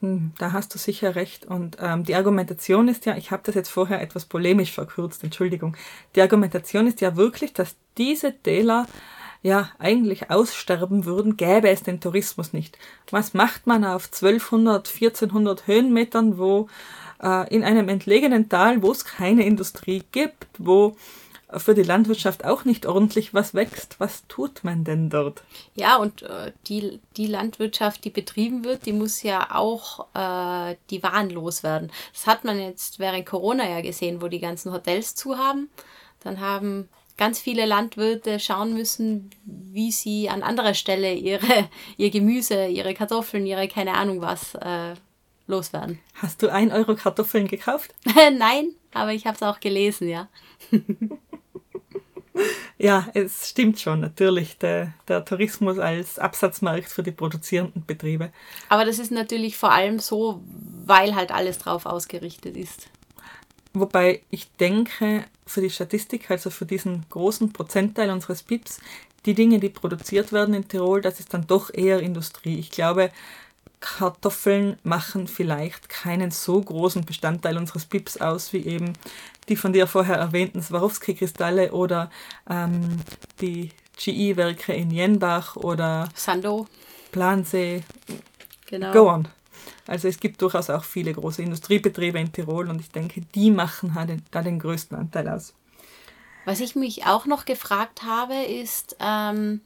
[0.00, 1.46] Hm, da hast du sicher recht.
[1.46, 5.76] Und ähm, die Argumentation ist ja, ich habe das jetzt vorher etwas polemisch verkürzt, Entschuldigung.
[6.14, 8.86] Die Argumentation ist ja wirklich, dass diese Täler
[9.42, 12.76] ja eigentlich aussterben würden, gäbe es den Tourismus nicht.
[13.10, 16.68] Was macht man auf 1200, 1400 Höhenmetern, wo
[17.22, 20.96] äh, in einem entlegenen Tal, wo es keine Industrie gibt, wo
[21.56, 23.96] für die Landwirtschaft auch nicht ordentlich was wächst.
[23.98, 25.42] Was tut man denn dort?
[25.74, 31.02] Ja, und äh, die, die Landwirtschaft, die betrieben wird, die muss ja auch äh, die
[31.02, 31.90] Waren loswerden.
[32.12, 35.70] Das hat man jetzt während Corona ja gesehen, wo die ganzen Hotels zu haben.
[36.22, 42.66] Dann haben ganz viele Landwirte schauen müssen, wie sie an anderer Stelle ihre, ihr Gemüse,
[42.66, 44.94] ihre Kartoffeln, ihre keine Ahnung was äh,
[45.48, 45.98] loswerden.
[46.14, 47.94] Hast du ein Euro Kartoffeln gekauft?
[48.38, 50.28] Nein, aber ich habe es auch gelesen, ja.
[52.78, 58.30] ja, es stimmt schon, natürlich, der, der Tourismus als Absatzmarkt für die produzierenden Betriebe.
[58.68, 60.42] Aber das ist natürlich vor allem so,
[60.84, 62.88] weil halt alles drauf ausgerichtet ist.
[63.72, 68.80] Wobei ich denke, für die Statistik, also für diesen großen Prozentteil unseres BIPs,
[69.26, 72.58] die Dinge, die produziert werden in Tirol, das ist dann doch eher Industrie.
[72.58, 73.10] Ich glaube,
[73.80, 78.92] Kartoffeln machen vielleicht keinen so großen Bestandteil unseres Pips aus, wie eben
[79.48, 82.10] die von dir vorher erwähnten Swarovski-Kristalle oder
[82.48, 83.00] ähm,
[83.40, 86.66] die GE-Werke in Jenbach oder Sando,
[87.12, 87.82] Plansee.
[88.66, 88.92] Genau.
[88.92, 89.28] Go on.
[89.86, 93.94] Also es gibt durchaus auch viele große Industriebetriebe in Tirol und ich denke, die machen
[94.30, 95.54] da den größten Anteil aus.
[96.44, 99.60] Was ich mich auch noch gefragt habe, ist, ähm,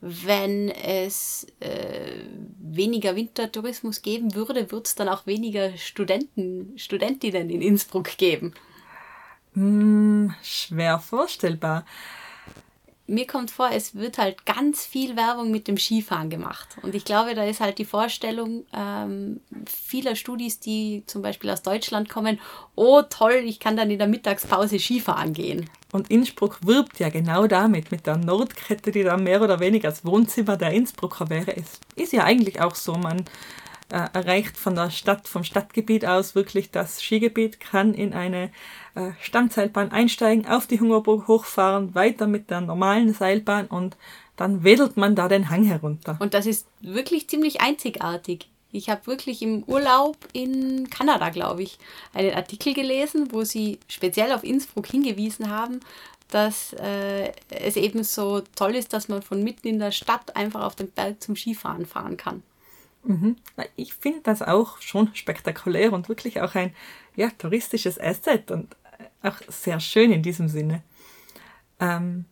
[0.00, 2.24] wenn es äh,
[2.58, 8.54] weniger Wintertourismus geben würde, wird es dann auch weniger Studenten, Studentinnen in Innsbruck geben.
[9.54, 11.84] Hm, schwer vorstellbar
[13.10, 16.76] mir kommt vor, es wird halt ganz viel Werbung mit dem Skifahren gemacht.
[16.82, 21.62] Und ich glaube, da ist halt die Vorstellung ähm, vieler Studis, die zum Beispiel aus
[21.62, 22.38] Deutschland kommen,
[22.76, 25.68] oh toll, ich kann dann in der Mittagspause Skifahren gehen.
[25.92, 30.04] Und Innsbruck wirbt ja genau damit, mit der Nordkette, die da mehr oder weniger das
[30.04, 31.56] Wohnzimmer der Innsbrucker wäre.
[31.56, 33.24] Es ist ja eigentlich auch so, man
[33.90, 38.50] äh, erreicht von der Stadt, vom Stadtgebiet aus wirklich das Skigebiet, kann in eine
[38.94, 43.96] äh, Stammseilbahn einsteigen, auf die Hungerburg hochfahren, weiter mit der normalen Seilbahn und
[44.36, 46.16] dann wedelt man da den Hang herunter.
[46.20, 48.49] Und das ist wirklich ziemlich einzigartig.
[48.72, 51.78] Ich habe wirklich im Urlaub in Kanada, glaube ich,
[52.14, 55.80] einen Artikel gelesen, wo sie speziell auf Innsbruck hingewiesen haben,
[56.28, 60.62] dass äh, es eben so toll ist, dass man von mitten in der Stadt einfach
[60.62, 62.42] auf den Berg zum Skifahren fahren kann.
[63.02, 63.36] Mhm.
[63.76, 66.74] Ich finde das auch schon spektakulär und wirklich auch ein
[67.16, 68.76] ja, touristisches Asset und
[69.22, 70.82] auch sehr schön in diesem Sinne.
[71.78, 72.26] Ähm,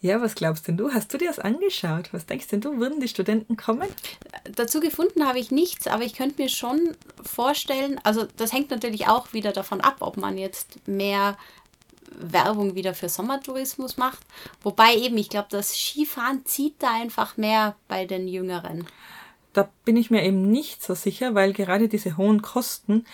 [0.00, 0.92] ja, was glaubst denn du?
[0.92, 2.12] Hast du dir das angeschaut?
[2.12, 3.88] Was denkst denn du, würden die Studenten kommen?
[4.54, 9.08] Dazu gefunden habe ich nichts, aber ich könnte mir schon vorstellen, also das hängt natürlich
[9.08, 11.36] auch wieder davon ab, ob man jetzt mehr
[12.12, 14.20] Werbung wieder für Sommertourismus macht.
[14.62, 18.86] Wobei eben, ich glaube, das Skifahren zieht da einfach mehr bei den Jüngeren
[19.52, 23.04] da bin ich mir eben nicht so sicher, weil gerade diese hohen Kosten,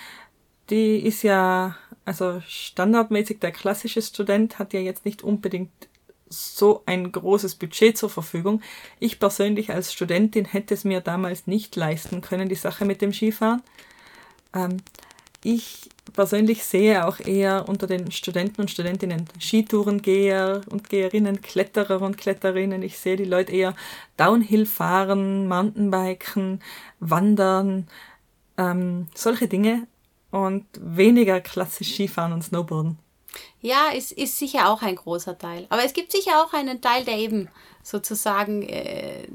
[0.71, 5.71] die ist ja, also standardmäßig der klassische Student hat ja jetzt nicht unbedingt
[6.29, 8.63] so ein großes Budget zur Verfügung.
[8.99, 13.13] Ich persönlich als Studentin hätte es mir damals nicht leisten können, die Sache mit dem
[13.13, 13.63] Skifahren.
[14.55, 14.79] Ähm,
[15.43, 22.19] ich persönlich sehe auch eher unter den Studenten und Studentinnen Skitourengeher und Geherinnen, Kletterer und
[22.19, 22.83] Kletterinnen.
[22.83, 23.75] Ich sehe die Leute eher
[24.17, 26.61] Downhill fahren, Mountainbiken,
[26.99, 27.87] wandern,
[28.57, 29.87] ähm, solche Dinge
[30.31, 33.06] und weniger klassisch Skifahren und Snowboarden.
[33.67, 35.67] Ja, ist, ist sicher auch ein großer Teil.
[35.71, 37.49] Aber es gibt sicher auch einen Teil, der eben
[37.83, 39.27] sozusagen äh,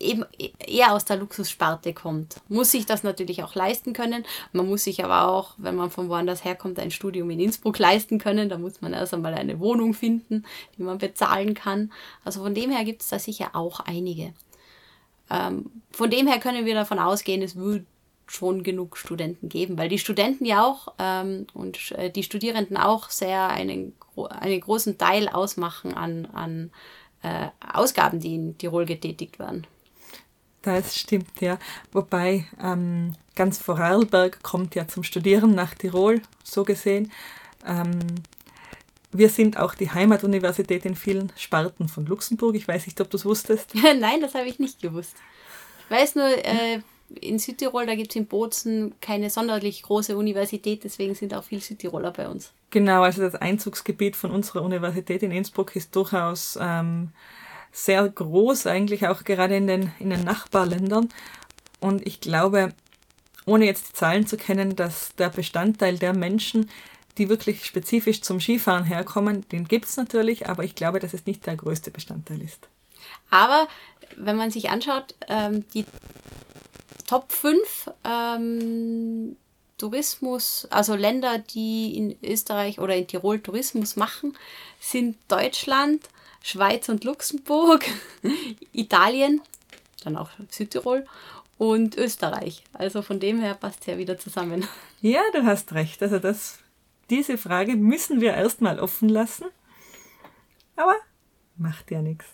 [0.00, 0.24] eben
[0.66, 2.36] eher aus der Luxussparte kommt.
[2.48, 4.24] Muss sich das natürlich auch leisten können.
[4.52, 8.18] Man muss sich aber auch, wenn man von woanders herkommt, ein Studium in Innsbruck leisten
[8.18, 8.48] können.
[8.48, 10.46] Da muss man erst einmal eine Wohnung finden,
[10.78, 11.92] die man bezahlen kann.
[12.24, 14.32] Also von dem her gibt es da sicher auch einige.
[15.28, 17.84] Ähm, von dem her können wir davon ausgehen, es wird
[18.26, 23.10] schon genug Studenten geben, weil die Studenten ja auch ähm, und äh, die Studierenden auch
[23.10, 26.70] sehr einen, einen großen Teil ausmachen an, an
[27.22, 29.66] äh, Ausgaben, die in Tirol getätigt werden.
[30.62, 31.58] Das stimmt, ja.
[31.92, 37.12] Wobei ähm, ganz Vorarlberg kommt ja zum Studieren nach Tirol, so gesehen.
[37.66, 37.98] Ähm,
[39.12, 42.56] wir sind auch die Heimatuniversität in vielen Sparten von Luxemburg.
[42.56, 43.74] Ich weiß nicht, ob du es wusstest.
[44.00, 45.16] Nein, das habe ich nicht gewusst.
[45.84, 46.80] Ich weiß nur, äh,
[47.20, 51.60] in Südtirol, da gibt es in Bozen keine sonderlich große Universität, deswegen sind auch viele
[51.60, 52.52] Südtiroler bei uns.
[52.70, 57.10] Genau, also das Einzugsgebiet von unserer Universität in Innsbruck ist durchaus ähm,
[57.70, 61.08] sehr groß, eigentlich auch gerade in den, in den Nachbarländern.
[61.80, 62.72] Und ich glaube,
[63.46, 66.70] ohne jetzt die Zahlen zu kennen, dass der Bestandteil der Menschen,
[67.18, 71.26] die wirklich spezifisch zum Skifahren herkommen, den gibt es natürlich, aber ich glaube, dass es
[71.26, 72.68] nicht der größte Bestandteil ist.
[73.30, 73.68] Aber
[74.16, 75.84] wenn man sich anschaut, ähm, die
[77.06, 79.36] Top 5 ähm,
[79.78, 84.36] Tourismus, also Länder, die in Österreich oder in Tirol Tourismus machen,
[84.80, 86.08] sind Deutschland,
[86.42, 87.84] Schweiz und Luxemburg,
[88.72, 89.40] Italien,
[90.04, 91.06] dann auch Südtirol
[91.58, 92.62] und Österreich.
[92.72, 94.66] Also von dem her passt es ja wieder zusammen.
[95.00, 96.02] Ja, du hast recht.
[96.02, 96.60] Also das,
[97.10, 99.44] diese Frage müssen wir erstmal offen lassen.
[100.76, 100.94] Aber
[101.58, 102.24] macht ja nichts.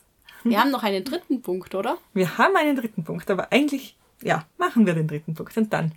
[0.45, 1.99] Wir haben noch einen dritten Punkt, oder?
[2.15, 5.93] Wir haben einen dritten Punkt, aber eigentlich, ja, machen wir den dritten Punkt und dann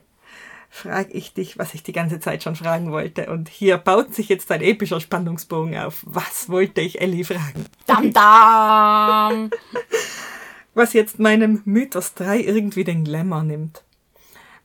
[0.70, 3.30] frage ich dich, was ich die ganze Zeit schon fragen wollte.
[3.30, 6.04] Und hier baut sich jetzt ein epischer Spannungsbogen auf.
[6.04, 7.66] Was wollte ich Ellie fragen?
[7.86, 9.52] Dam, dam!
[10.74, 13.84] was jetzt meinem Mythos 3 irgendwie den Glamour nimmt.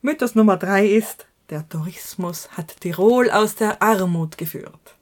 [0.01, 4.95] Mythos Nummer 3 ist, der Tourismus hat Tirol aus der Armut geführt.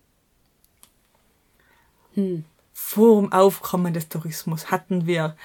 [2.16, 2.44] Hm.
[2.74, 5.36] Vor dem Aufkommen des Tourismus hatten wir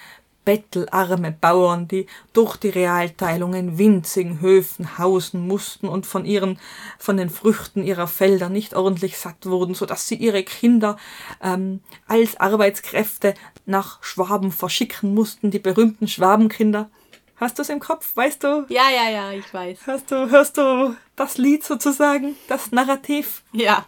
[0.45, 6.59] bettelarme Bauern, die durch die Realteilung in winzigen Höfen hausen mussten und von ihren,
[6.99, 10.97] von den Früchten ihrer Felder nicht ordentlich satt wurden, so dass sie ihre Kinder
[11.43, 13.35] ähm, als Arbeitskräfte
[13.67, 16.91] nach Schwaben verschicken mussten, die berühmten Schwabenkinder.
[17.37, 18.15] Hast du es im Kopf?
[18.15, 18.67] Weißt du?
[18.69, 19.87] Ja, ja, ja, ich weiß.
[19.87, 23.43] Hörst du, hörst du das Lied sozusagen, das Narrativ?
[23.53, 23.85] Ja.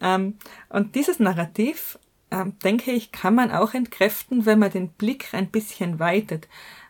[0.00, 0.38] Ähm,
[0.68, 1.98] und dieses Narrativ
[2.62, 6.48] denke ich, kann man auch entkräften, wenn man den Blick ein bisschen weitet.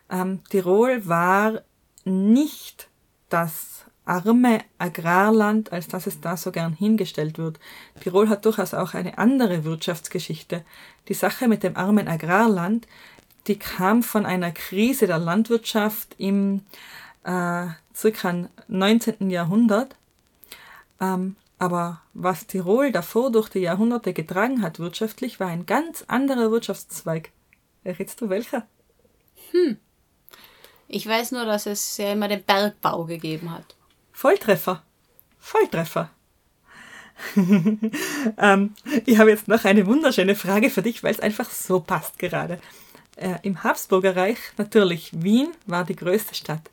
[0.09, 1.61] Ähm, Tirol war
[2.05, 2.89] nicht
[3.29, 7.59] das arme Agrarland, als dass es da so gern hingestellt wird.
[8.01, 10.63] Tirol hat durchaus auch eine andere Wirtschaftsgeschichte.
[11.07, 12.87] Die Sache mit dem armen Agrarland,
[13.47, 16.61] die kam von einer Krise der Landwirtschaft im
[17.23, 19.29] äh, circa 19.
[19.29, 19.95] Jahrhundert.
[20.99, 26.49] Ähm, aber was Tirol davor durch die Jahrhunderte getragen hat wirtschaftlich, war ein ganz anderer
[26.49, 27.29] Wirtschaftszweig.
[27.83, 28.65] Errätst du welcher?
[29.51, 29.77] Hm.
[30.87, 33.75] Ich weiß nur, dass es ja immer den Bergbau gegeben hat.
[34.11, 34.81] Volltreffer.
[35.37, 36.09] Volltreffer.
[37.35, 38.73] ähm,
[39.05, 42.59] ich habe jetzt noch eine wunderschöne Frage für dich, weil es einfach so passt gerade.
[43.17, 46.71] Äh, Im Habsburgerreich, natürlich, Wien war die größte Stadt.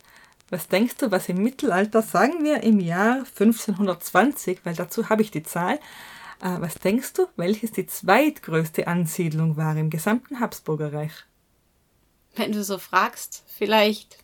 [0.51, 5.31] Was denkst du, was im Mittelalter, sagen wir im Jahr 1520, weil dazu habe ich
[5.31, 5.79] die Zahl,
[6.41, 11.13] äh, was denkst du, welches die zweitgrößte Ansiedlung war im gesamten Habsburgerreich?
[12.37, 14.19] Wenn du so fragst, vielleicht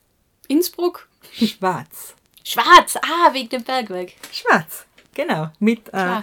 [0.48, 1.08] Innsbruck?
[1.32, 2.14] Schwarz.
[2.42, 4.12] Schwarz, ah, wegen dem Bergwerk.
[4.30, 5.50] Schwarz, genau.
[5.58, 6.22] Mit äh,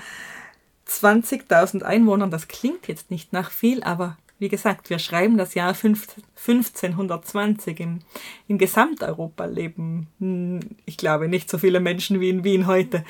[0.87, 5.75] 20.000 Einwohnern, das klingt jetzt nicht nach viel, aber wie gesagt, wir schreiben das Jahr
[5.75, 7.79] 1520.
[7.79, 7.99] Im,
[8.47, 13.05] in Gesamteuropa leben, hm, ich glaube, nicht so viele Menschen wie in Wien heute.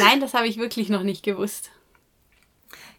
[0.00, 1.70] Nein, das habe ich wirklich noch nicht gewusst.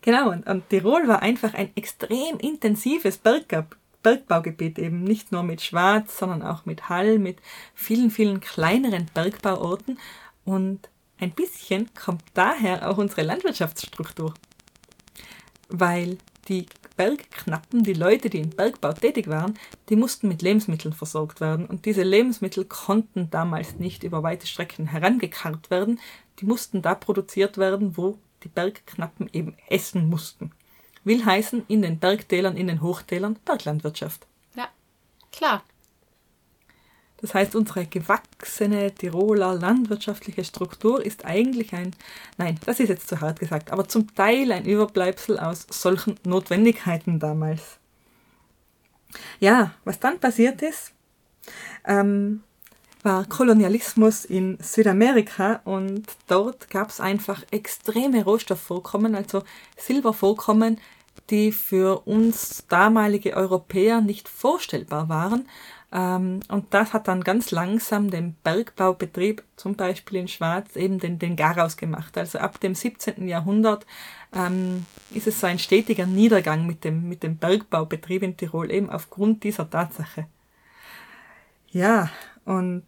[0.01, 5.61] Genau, und, und Tirol war einfach ein extrem intensives Berg, Bergbaugebiet, eben nicht nur mit
[5.61, 7.37] Schwarz, sondern auch mit Hall, mit
[7.75, 9.99] vielen, vielen kleineren Bergbauorten.
[10.45, 10.89] Und
[11.19, 14.33] ein bisschen kommt daher auch unsere Landwirtschaftsstruktur.
[15.67, 16.17] Weil
[16.49, 16.65] die
[16.97, 21.65] Bergknappen, die Leute, die im Bergbau tätig waren, die mussten mit Lebensmitteln versorgt werden.
[21.65, 25.99] Und diese Lebensmittel konnten damals nicht über weite Strecken herangekarrt werden.
[26.39, 30.51] Die mussten da produziert werden, wo die Bergknappen eben essen mussten.
[31.03, 34.27] Will heißen, in den Bergtälern, in den Hochtälern Berglandwirtschaft.
[34.55, 34.67] Ja,
[35.31, 35.63] klar.
[37.21, 41.95] Das heißt, unsere gewachsene Tiroler landwirtschaftliche Struktur ist eigentlich ein,
[42.37, 47.19] nein, das ist jetzt zu hart gesagt, aber zum Teil ein Überbleibsel aus solchen Notwendigkeiten
[47.19, 47.77] damals.
[49.39, 50.93] Ja, was dann passiert ist,
[51.85, 52.43] ähm,
[53.01, 59.43] war Kolonialismus in Südamerika und dort gab es einfach extreme Rohstoffvorkommen, also
[59.77, 60.79] Silbervorkommen,
[61.29, 65.47] die für uns damalige Europäer nicht vorstellbar waren
[65.91, 71.35] und das hat dann ganz langsam dem Bergbaubetrieb, zum Beispiel in Schwarz, eben den, den
[71.35, 72.15] Garaus gemacht.
[72.15, 73.27] Also ab dem 17.
[73.27, 73.87] Jahrhundert
[74.31, 78.91] ähm, ist es so ein stetiger Niedergang mit dem, mit dem Bergbaubetrieb in Tirol, eben
[78.91, 80.27] aufgrund dieser Tatsache.
[81.71, 82.11] Ja,
[82.45, 82.85] und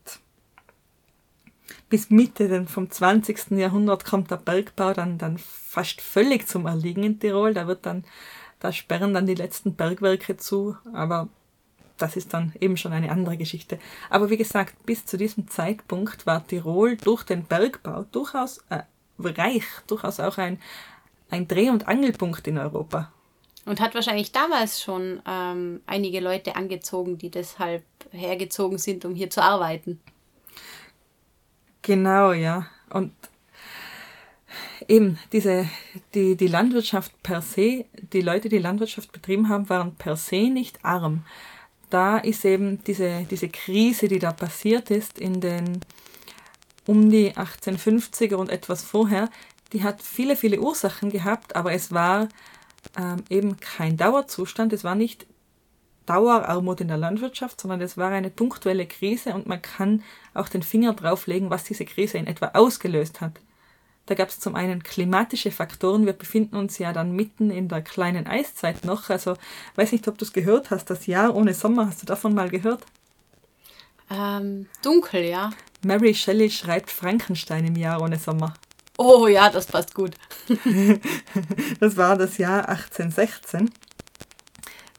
[1.89, 3.51] bis Mitte vom 20.
[3.51, 7.55] Jahrhundert kommt der Bergbau dann, dann fast völlig zum Erliegen in Tirol.
[7.55, 8.03] Da wird dann,
[8.59, 11.29] da sperren dann die letzten Bergwerke zu, aber
[12.01, 13.79] das ist dann eben schon eine andere Geschichte.
[14.09, 18.83] Aber wie gesagt, bis zu diesem Zeitpunkt war Tirol durch den Bergbau durchaus äh,
[19.19, 20.59] reich, durchaus auch ein,
[21.29, 23.11] ein Dreh- und Angelpunkt in Europa.
[23.65, 29.29] Und hat wahrscheinlich damals schon ähm, einige Leute angezogen, die deshalb hergezogen sind, um hier
[29.29, 29.99] zu arbeiten.
[31.83, 32.67] Genau, ja.
[32.89, 33.13] Und
[34.87, 35.69] eben diese,
[36.15, 40.83] die, die Landwirtschaft per se, die Leute, die Landwirtschaft betrieben haben, waren per se nicht
[40.83, 41.23] arm
[41.93, 45.81] da ist eben diese, diese Krise, die da passiert ist in den
[46.87, 49.29] um die 1850er und etwas vorher,
[49.71, 52.27] die hat viele, viele Ursachen gehabt, aber es war
[52.97, 55.27] ähm, eben kein Dauerzustand, es war nicht
[56.05, 60.63] Dauerarmut in der Landwirtschaft, sondern es war eine punktuelle Krise und man kann auch den
[60.63, 63.39] Finger drauflegen, was diese Krise in etwa ausgelöst hat.
[64.11, 66.05] Da gab es zum einen klimatische Faktoren.
[66.05, 69.09] Wir befinden uns ja dann mitten in der kleinen Eiszeit noch.
[69.09, 69.35] Also
[69.75, 70.89] weiß nicht, ob du es gehört hast.
[70.89, 72.83] Das Jahr ohne Sommer, hast du davon mal gehört?
[74.09, 75.51] Ähm, dunkel, ja.
[75.85, 78.53] Mary Shelley schreibt Frankenstein im Jahr ohne Sommer.
[78.97, 80.11] Oh ja, das passt gut.
[81.79, 83.71] das war das Jahr 1816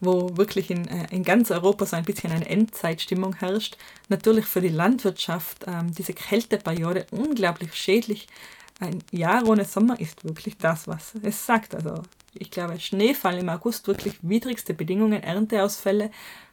[0.04, 3.76] wo wirklich in, äh, in ganz Europa so ein bisschen eine Endzeitstimmung herrscht.
[4.08, 8.26] Natürlich für die Landwirtschaft ähm, diese Kälteperiode unglaublich schädlich
[8.82, 11.74] ein Jahr ohne Sommer ist wirklich das, was es sagt.
[11.74, 12.02] Also
[12.34, 16.10] ich glaube, Schneefall im August, wirklich widrigste Bedingungen, Ernteausfälle,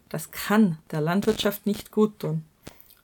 [0.09, 2.43] das kann der Landwirtschaft nicht gut tun.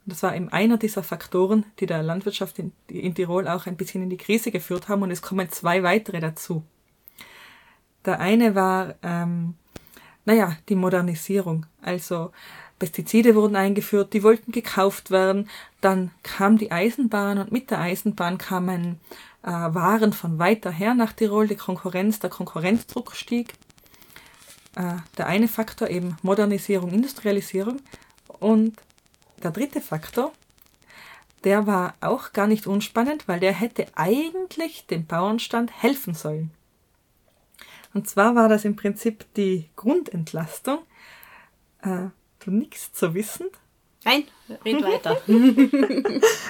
[0.05, 3.77] Und das war eben einer dieser Faktoren, die der Landwirtschaft in, in Tirol auch ein
[3.77, 6.63] bisschen in die Krise geführt haben und es kommen zwei weitere dazu.
[8.05, 9.55] Der eine war, ähm,
[10.25, 11.65] naja, die Modernisierung.
[11.81, 12.31] Also
[12.79, 15.49] Pestizide wurden eingeführt, die wollten gekauft werden.
[15.81, 18.99] Dann kam die Eisenbahn und mit der Eisenbahn kamen
[19.43, 21.47] äh, Waren von weiter her nach Tirol.
[21.47, 23.53] Die Konkurrenz, der Konkurrenzdruck stieg.
[24.75, 27.81] Äh, der eine Faktor eben Modernisierung, Industrialisierung.
[28.39, 28.75] Und
[29.41, 30.33] der dritte Faktor,
[31.45, 36.51] der war auch gar nicht unspannend, weil der hätte eigentlich dem Bauernstand helfen sollen.
[37.93, 40.79] Und zwar war das im Prinzip die Grundentlastung.
[41.81, 42.07] Äh,
[42.45, 43.47] du nichts zu wissen?
[44.03, 44.25] Nein,
[44.63, 45.21] red weiter.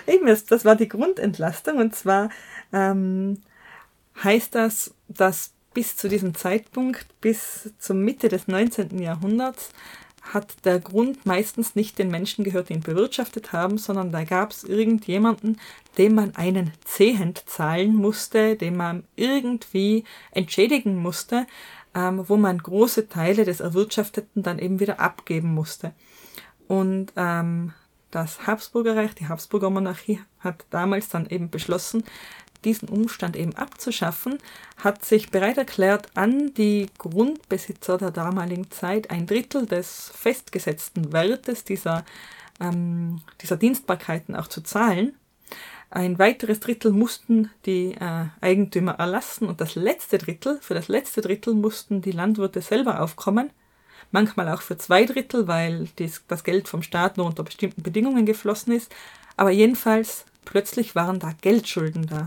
[0.08, 2.30] Eben, das war die Grundentlastung und zwar
[2.74, 3.42] ähm,
[4.24, 9.00] heißt das, dass bis zu diesem Zeitpunkt, bis zur Mitte des 19.
[9.00, 9.70] Jahrhunderts,
[10.34, 14.52] hat der Grund meistens nicht den Menschen gehört, die ihn bewirtschaftet haben, sondern da gab
[14.52, 15.60] es irgendjemanden,
[15.98, 21.46] dem man einen Zehent zahlen musste, dem man irgendwie entschädigen musste,
[21.96, 25.94] ähm, wo man große Teile des Erwirtschafteten dann eben wieder abgeben musste.
[26.68, 27.74] Und ähm,
[28.12, 32.04] das Habsburgerreich, die Habsburger Monarchie hat damals dann eben beschlossen,
[32.66, 34.40] diesen Umstand eben abzuschaffen,
[34.78, 41.64] hat sich bereit erklärt, an die Grundbesitzer der damaligen Zeit ein Drittel des festgesetzten Wertes
[41.64, 42.04] dieser,
[42.60, 45.16] ähm, dieser Dienstbarkeiten auch zu zahlen.
[45.96, 51.22] Ein weiteres Drittel mussten die äh, Eigentümer erlassen und das letzte Drittel, für das letzte
[51.22, 53.50] Drittel mussten die Landwirte selber aufkommen.
[54.12, 58.26] Manchmal auch für zwei Drittel, weil dies, das Geld vom Staat nur unter bestimmten Bedingungen
[58.26, 58.94] geflossen ist.
[59.38, 62.26] Aber jedenfalls, plötzlich waren da Geldschulden da.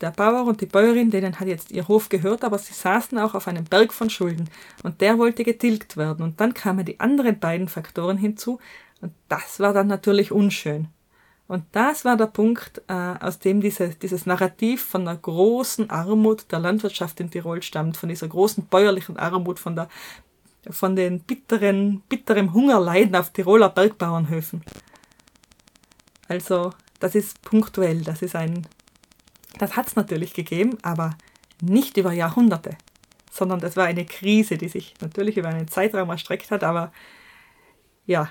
[0.00, 3.34] Der Bauer und die Bäuerin, denen hat jetzt ihr Hof gehört, aber sie saßen auch
[3.34, 4.48] auf einem Berg von Schulden
[4.84, 6.22] und der wollte getilgt werden.
[6.22, 8.60] Und dann kamen die anderen beiden Faktoren hinzu
[9.00, 10.86] und das war dann natürlich unschön.
[11.50, 16.52] Und das war der Punkt, äh, aus dem diese, dieses Narrativ von der großen Armut
[16.52, 19.88] der Landwirtschaft in Tirol stammt, von dieser großen bäuerlichen Armut, von, der,
[20.70, 24.62] von den bitteren, bitterem Hungerleiden auf Tiroler Bergbauernhöfen.
[26.28, 26.70] Also,
[27.00, 28.64] das ist punktuell, das ist ein,
[29.58, 31.16] das hat es natürlich gegeben, aber
[31.60, 32.78] nicht über Jahrhunderte,
[33.28, 36.92] sondern das war eine Krise, die sich natürlich über einen Zeitraum erstreckt hat, aber
[38.06, 38.30] ja,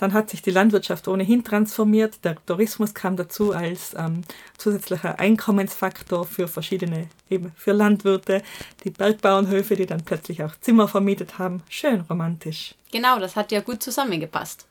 [0.00, 2.24] dann hat sich die Landwirtschaft ohnehin transformiert.
[2.24, 4.22] Der Tourismus kam dazu als ähm,
[4.56, 8.42] zusätzlicher Einkommensfaktor für verschiedene, eben für Landwirte,
[8.82, 11.62] die Bergbauernhöfe, die dann plötzlich auch Zimmer vermietet haben.
[11.68, 12.74] Schön romantisch.
[12.90, 14.66] Genau, das hat ja gut zusammengepasst.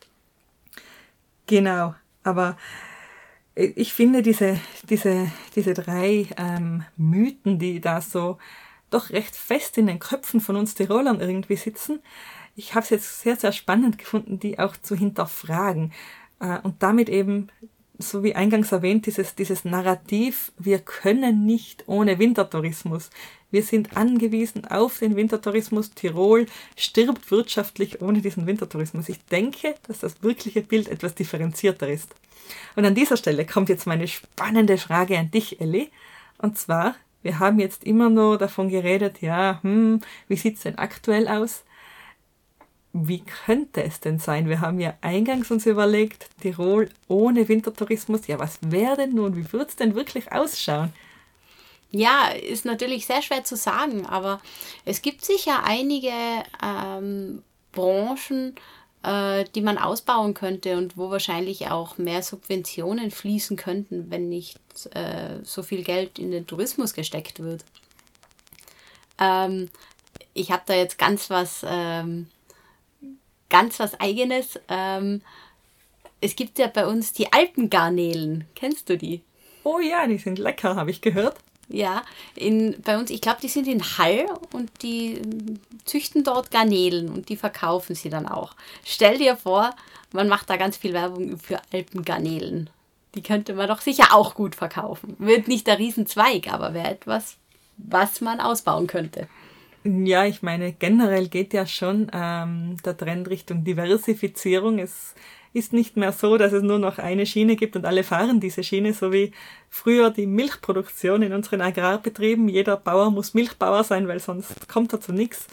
[1.45, 2.57] Genau, aber
[3.53, 4.59] ich finde diese,
[4.89, 8.39] diese, diese drei ähm, Mythen, die da so
[8.89, 12.01] doch recht fest in den Köpfen von uns Tirolern irgendwie sitzen,
[12.59, 15.93] ich habe es jetzt sehr, sehr spannend gefunden, die auch zu hinterfragen
[16.41, 17.47] äh, und damit eben,
[17.97, 23.11] so wie eingangs erwähnt, dieses, dieses Narrativ, wir können nicht ohne Wintertourismus.
[23.49, 25.91] Wir sind angewiesen auf den Wintertourismus.
[25.91, 29.07] Tirol stirbt wirtschaftlich ohne diesen Wintertourismus.
[29.07, 32.13] Ich denke, dass das wirkliche Bild etwas differenzierter ist.
[32.75, 35.91] Und an dieser Stelle kommt jetzt meine spannende Frage an dich, Elli.
[36.37, 41.27] Und zwar, wir haben jetzt immer nur davon geredet, ja, hm, wie sieht's denn aktuell
[41.29, 41.63] aus?
[42.93, 44.49] Wie könnte es denn sein?
[44.49, 48.27] Wir haben ja eingangs uns überlegt, Tirol ohne Wintertourismus.
[48.27, 49.35] Ja, was wäre denn nun?
[49.35, 50.91] Wie würde es denn wirklich ausschauen?
[51.91, 54.41] Ja, ist natürlich sehr schwer zu sagen, aber
[54.85, 56.11] es gibt sicher einige
[56.63, 58.55] ähm, Branchen,
[59.03, 64.59] äh, die man ausbauen könnte und wo wahrscheinlich auch mehr Subventionen fließen könnten, wenn nicht
[64.93, 67.63] äh, so viel Geld in den Tourismus gesteckt wird.
[69.19, 69.69] Ähm,
[70.33, 72.27] ich habe da jetzt ganz was ähm,
[73.49, 74.59] ganz was Eigenes.
[74.67, 75.21] Ähm,
[76.21, 78.45] es gibt ja bei uns die Alpengarnelen.
[78.55, 79.21] Kennst du die?
[79.63, 81.37] Oh ja, die sind lecker, habe ich gehört.
[81.71, 82.01] Ja,
[82.35, 87.09] in, bei uns, ich glaube, die sind in Hall und die ähm, züchten dort Garnelen
[87.09, 88.55] und die verkaufen sie dann auch.
[88.83, 89.75] Stell dir vor,
[90.11, 92.71] man macht da ganz viel Werbung für Alpengarnelen.
[93.13, 95.15] Die könnte man doch sicher auch gut verkaufen.
[95.19, 97.37] Wird nicht der Riesenzweig, aber wäre etwas,
[97.77, 99.27] was man ausbauen könnte.
[99.83, 104.77] Ja, ich meine, generell geht ja schon ähm, der Trend Richtung Diversifizierung.
[104.79, 105.15] Es
[105.53, 108.63] ist nicht mehr so, dass es nur noch eine Schiene gibt und alle fahren diese
[108.63, 109.31] Schiene, so wie
[109.69, 112.49] früher die Milchproduktion in unseren Agrarbetrieben.
[112.49, 115.47] Jeder Bauer muss Milchbauer sein, weil sonst kommt er zu nichts.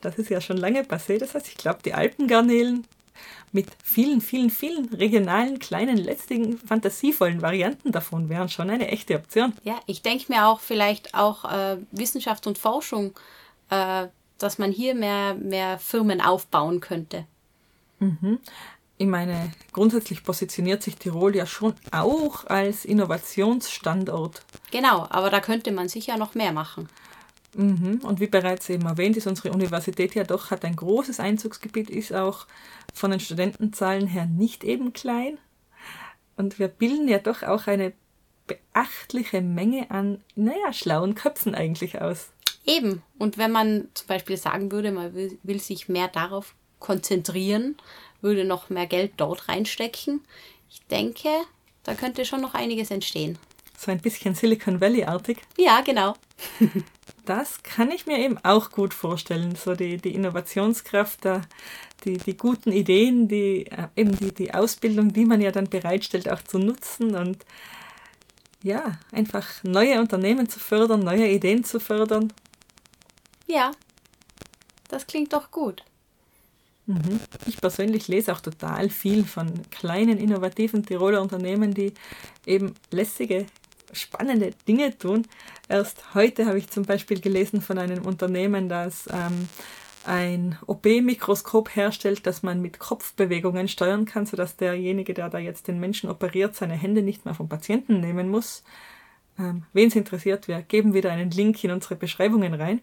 [0.00, 1.22] Das ist ja schon lange passiert.
[1.22, 2.84] Das heißt, ich glaube, die Alpengarnelen
[3.52, 9.54] mit vielen, vielen, vielen regionalen, kleinen, lästigen, fantasievollen Varianten davon wären schon eine echte Option.
[9.64, 13.14] Ja, ich denke mir auch vielleicht auch äh, Wissenschaft und Forschung
[13.70, 14.08] äh,
[14.38, 17.26] dass man hier mehr, mehr Firmen aufbauen könnte.
[17.98, 18.38] Mhm.
[18.96, 24.42] Ich meine, grundsätzlich positioniert sich Tirol ja schon auch als Innovationsstandort.
[24.72, 26.88] Genau, aber da könnte man sicher noch mehr machen.
[27.54, 28.00] Mhm.
[28.02, 32.12] Und wie bereits eben erwähnt, ist unsere Universität ja doch, hat ein großes Einzugsgebiet, ist
[32.12, 32.46] auch
[32.92, 35.38] von den Studentenzahlen her nicht eben klein.
[36.36, 37.92] Und wir bilden ja doch auch eine
[38.46, 42.30] beachtliche Menge an, naja, schlauen Köpfen eigentlich aus.
[42.68, 43.02] Eben.
[43.18, 47.76] Und wenn man zum Beispiel sagen würde, man will, will sich mehr darauf konzentrieren,
[48.20, 50.20] würde noch mehr Geld dort reinstecken,
[50.70, 51.28] ich denke,
[51.82, 53.38] da könnte schon noch einiges entstehen.
[53.78, 55.38] So ein bisschen Silicon Valley-artig.
[55.56, 56.14] Ja, genau.
[57.24, 59.54] das kann ich mir eben auch gut vorstellen.
[59.54, 61.20] So die, die Innovationskraft,
[62.04, 66.28] die, die guten Ideen, die, äh, eben die, die Ausbildung, die man ja dann bereitstellt,
[66.28, 67.46] auch zu nutzen und
[68.62, 72.32] ja, einfach neue Unternehmen zu fördern, neue Ideen zu fördern
[73.48, 73.72] ja,
[74.88, 75.82] das klingt doch gut.
[76.86, 77.20] Mhm.
[77.46, 81.92] Ich persönlich lese auch total viel von kleinen, innovativen Tiroler Unternehmen, die
[82.46, 83.46] eben lässige,
[83.92, 85.26] spannende Dinge tun.
[85.68, 89.48] Erst heute habe ich zum Beispiel gelesen von einem Unternehmen, das ähm,
[90.06, 95.80] ein OP-Mikroskop herstellt, das man mit Kopfbewegungen steuern kann, sodass derjenige, der da jetzt den
[95.80, 98.62] Menschen operiert, seine Hände nicht mehr vom Patienten nehmen muss.
[99.38, 102.80] Ähm, Wen es interessiert, wir geben wieder einen Link in unsere Beschreibungen rein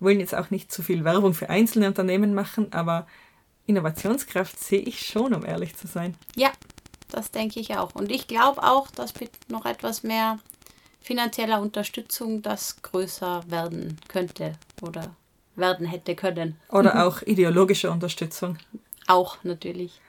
[0.00, 3.06] wollen jetzt auch nicht zu viel Werbung für einzelne Unternehmen machen, aber
[3.66, 6.16] Innovationskraft sehe ich schon, um ehrlich zu sein.
[6.34, 6.50] Ja,
[7.10, 7.94] das denke ich auch.
[7.94, 10.38] Und ich glaube auch, dass mit noch etwas mehr
[11.00, 15.14] finanzieller Unterstützung das größer werden könnte oder
[15.56, 16.56] werden hätte können.
[16.70, 18.58] Oder auch ideologische Unterstützung.
[19.06, 20.00] Auch natürlich.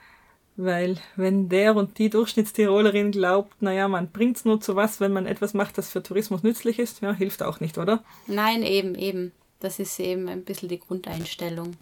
[0.56, 5.12] Weil wenn der und die Durchschnittstirolerin glaubt, naja, man bringt es nur zu was, wenn
[5.12, 8.04] man etwas macht, das für Tourismus nützlich ist, ja, hilft auch nicht, oder?
[8.26, 9.32] Nein, eben, eben.
[9.62, 11.76] Das ist eben ein bisschen die Grundeinstellung.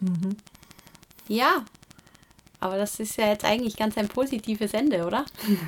[0.00, 0.36] Mhm.
[1.28, 1.64] Ja,
[2.60, 5.24] Aber das ist ja jetzt eigentlich ganz ein positives Ende, oder?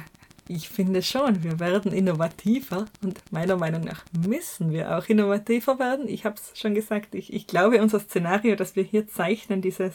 [0.47, 6.07] Ich finde schon, wir werden innovativer und meiner Meinung nach müssen wir auch innovativer werden.
[6.07, 9.95] Ich habe es schon gesagt, ich, ich glaube, unser Szenario, das wir hier zeichnen, dieses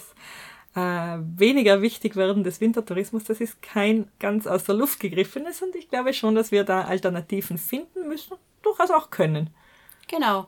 [0.74, 0.80] äh,
[1.20, 5.88] weniger wichtig werden des Wintertourismus, das ist kein ganz aus der Luft gegriffenes und ich
[5.88, 9.52] glaube schon, dass wir da Alternativen finden müssen, durchaus auch können.
[10.08, 10.48] Genau.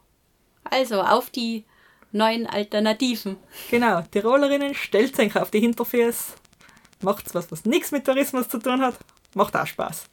[0.71, 1.65] Also auf die
[2.11, 3.37] neuen Alternativen.
[3.69, 6.33] Genau, Tirolerinnen, stellt euch auf die Hinterfüße,
[7.01, 8.95] macht's was, was nichts mit Tourismus zu tun hat,
[9.35, 10.05] macht auch Spaß.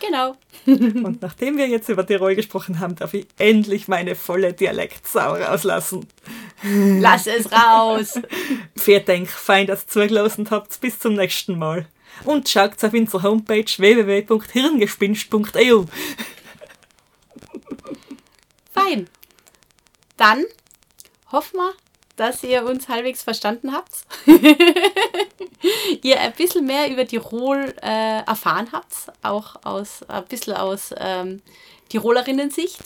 [0.00, 0.36] Genau.
[0.66, 6.06] Und nachdem wir jetzt über Tirol gesprochen haben, darf ich endlich meine volle Dialektsau rauslassen.
[6.62, 8.20] Lass es raus.
[8.76, 10.80] Vielen Dank, fein, dass ihr zugelassen habt.
[10.80, 11.86] Bis zum nächsten Mal.
[12.24, 15.84] Und schaut auf unserer Homepage www.hirngespinst.eu.
[18.72, 19.08] Fein.
[20.16, 20.44] Dann
[21.32, 21.72] hoffen wir,
[22.16, 24.04] dass ihr uns halbwegs verstanden habt.
[26.02, 31.42] ihr ein bisschen mehr über Tirol äh, erfahren habt, auch aus ein bisschen aus ähm,
[31.88, 32.78] Tirolerinnen-Sicht.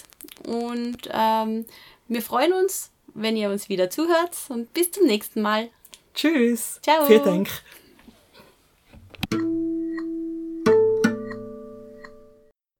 [0.46, 1.66] Und ähm,
[2.08, 5.68] wir freuen uns, wenn ihr uns wieder zuhört und bis zum nächsten Mal.
[6.14, 6.80] Tschüss.
[6.82, 7.04] Ciao.
[7.06, 7.48] Vielen Dank.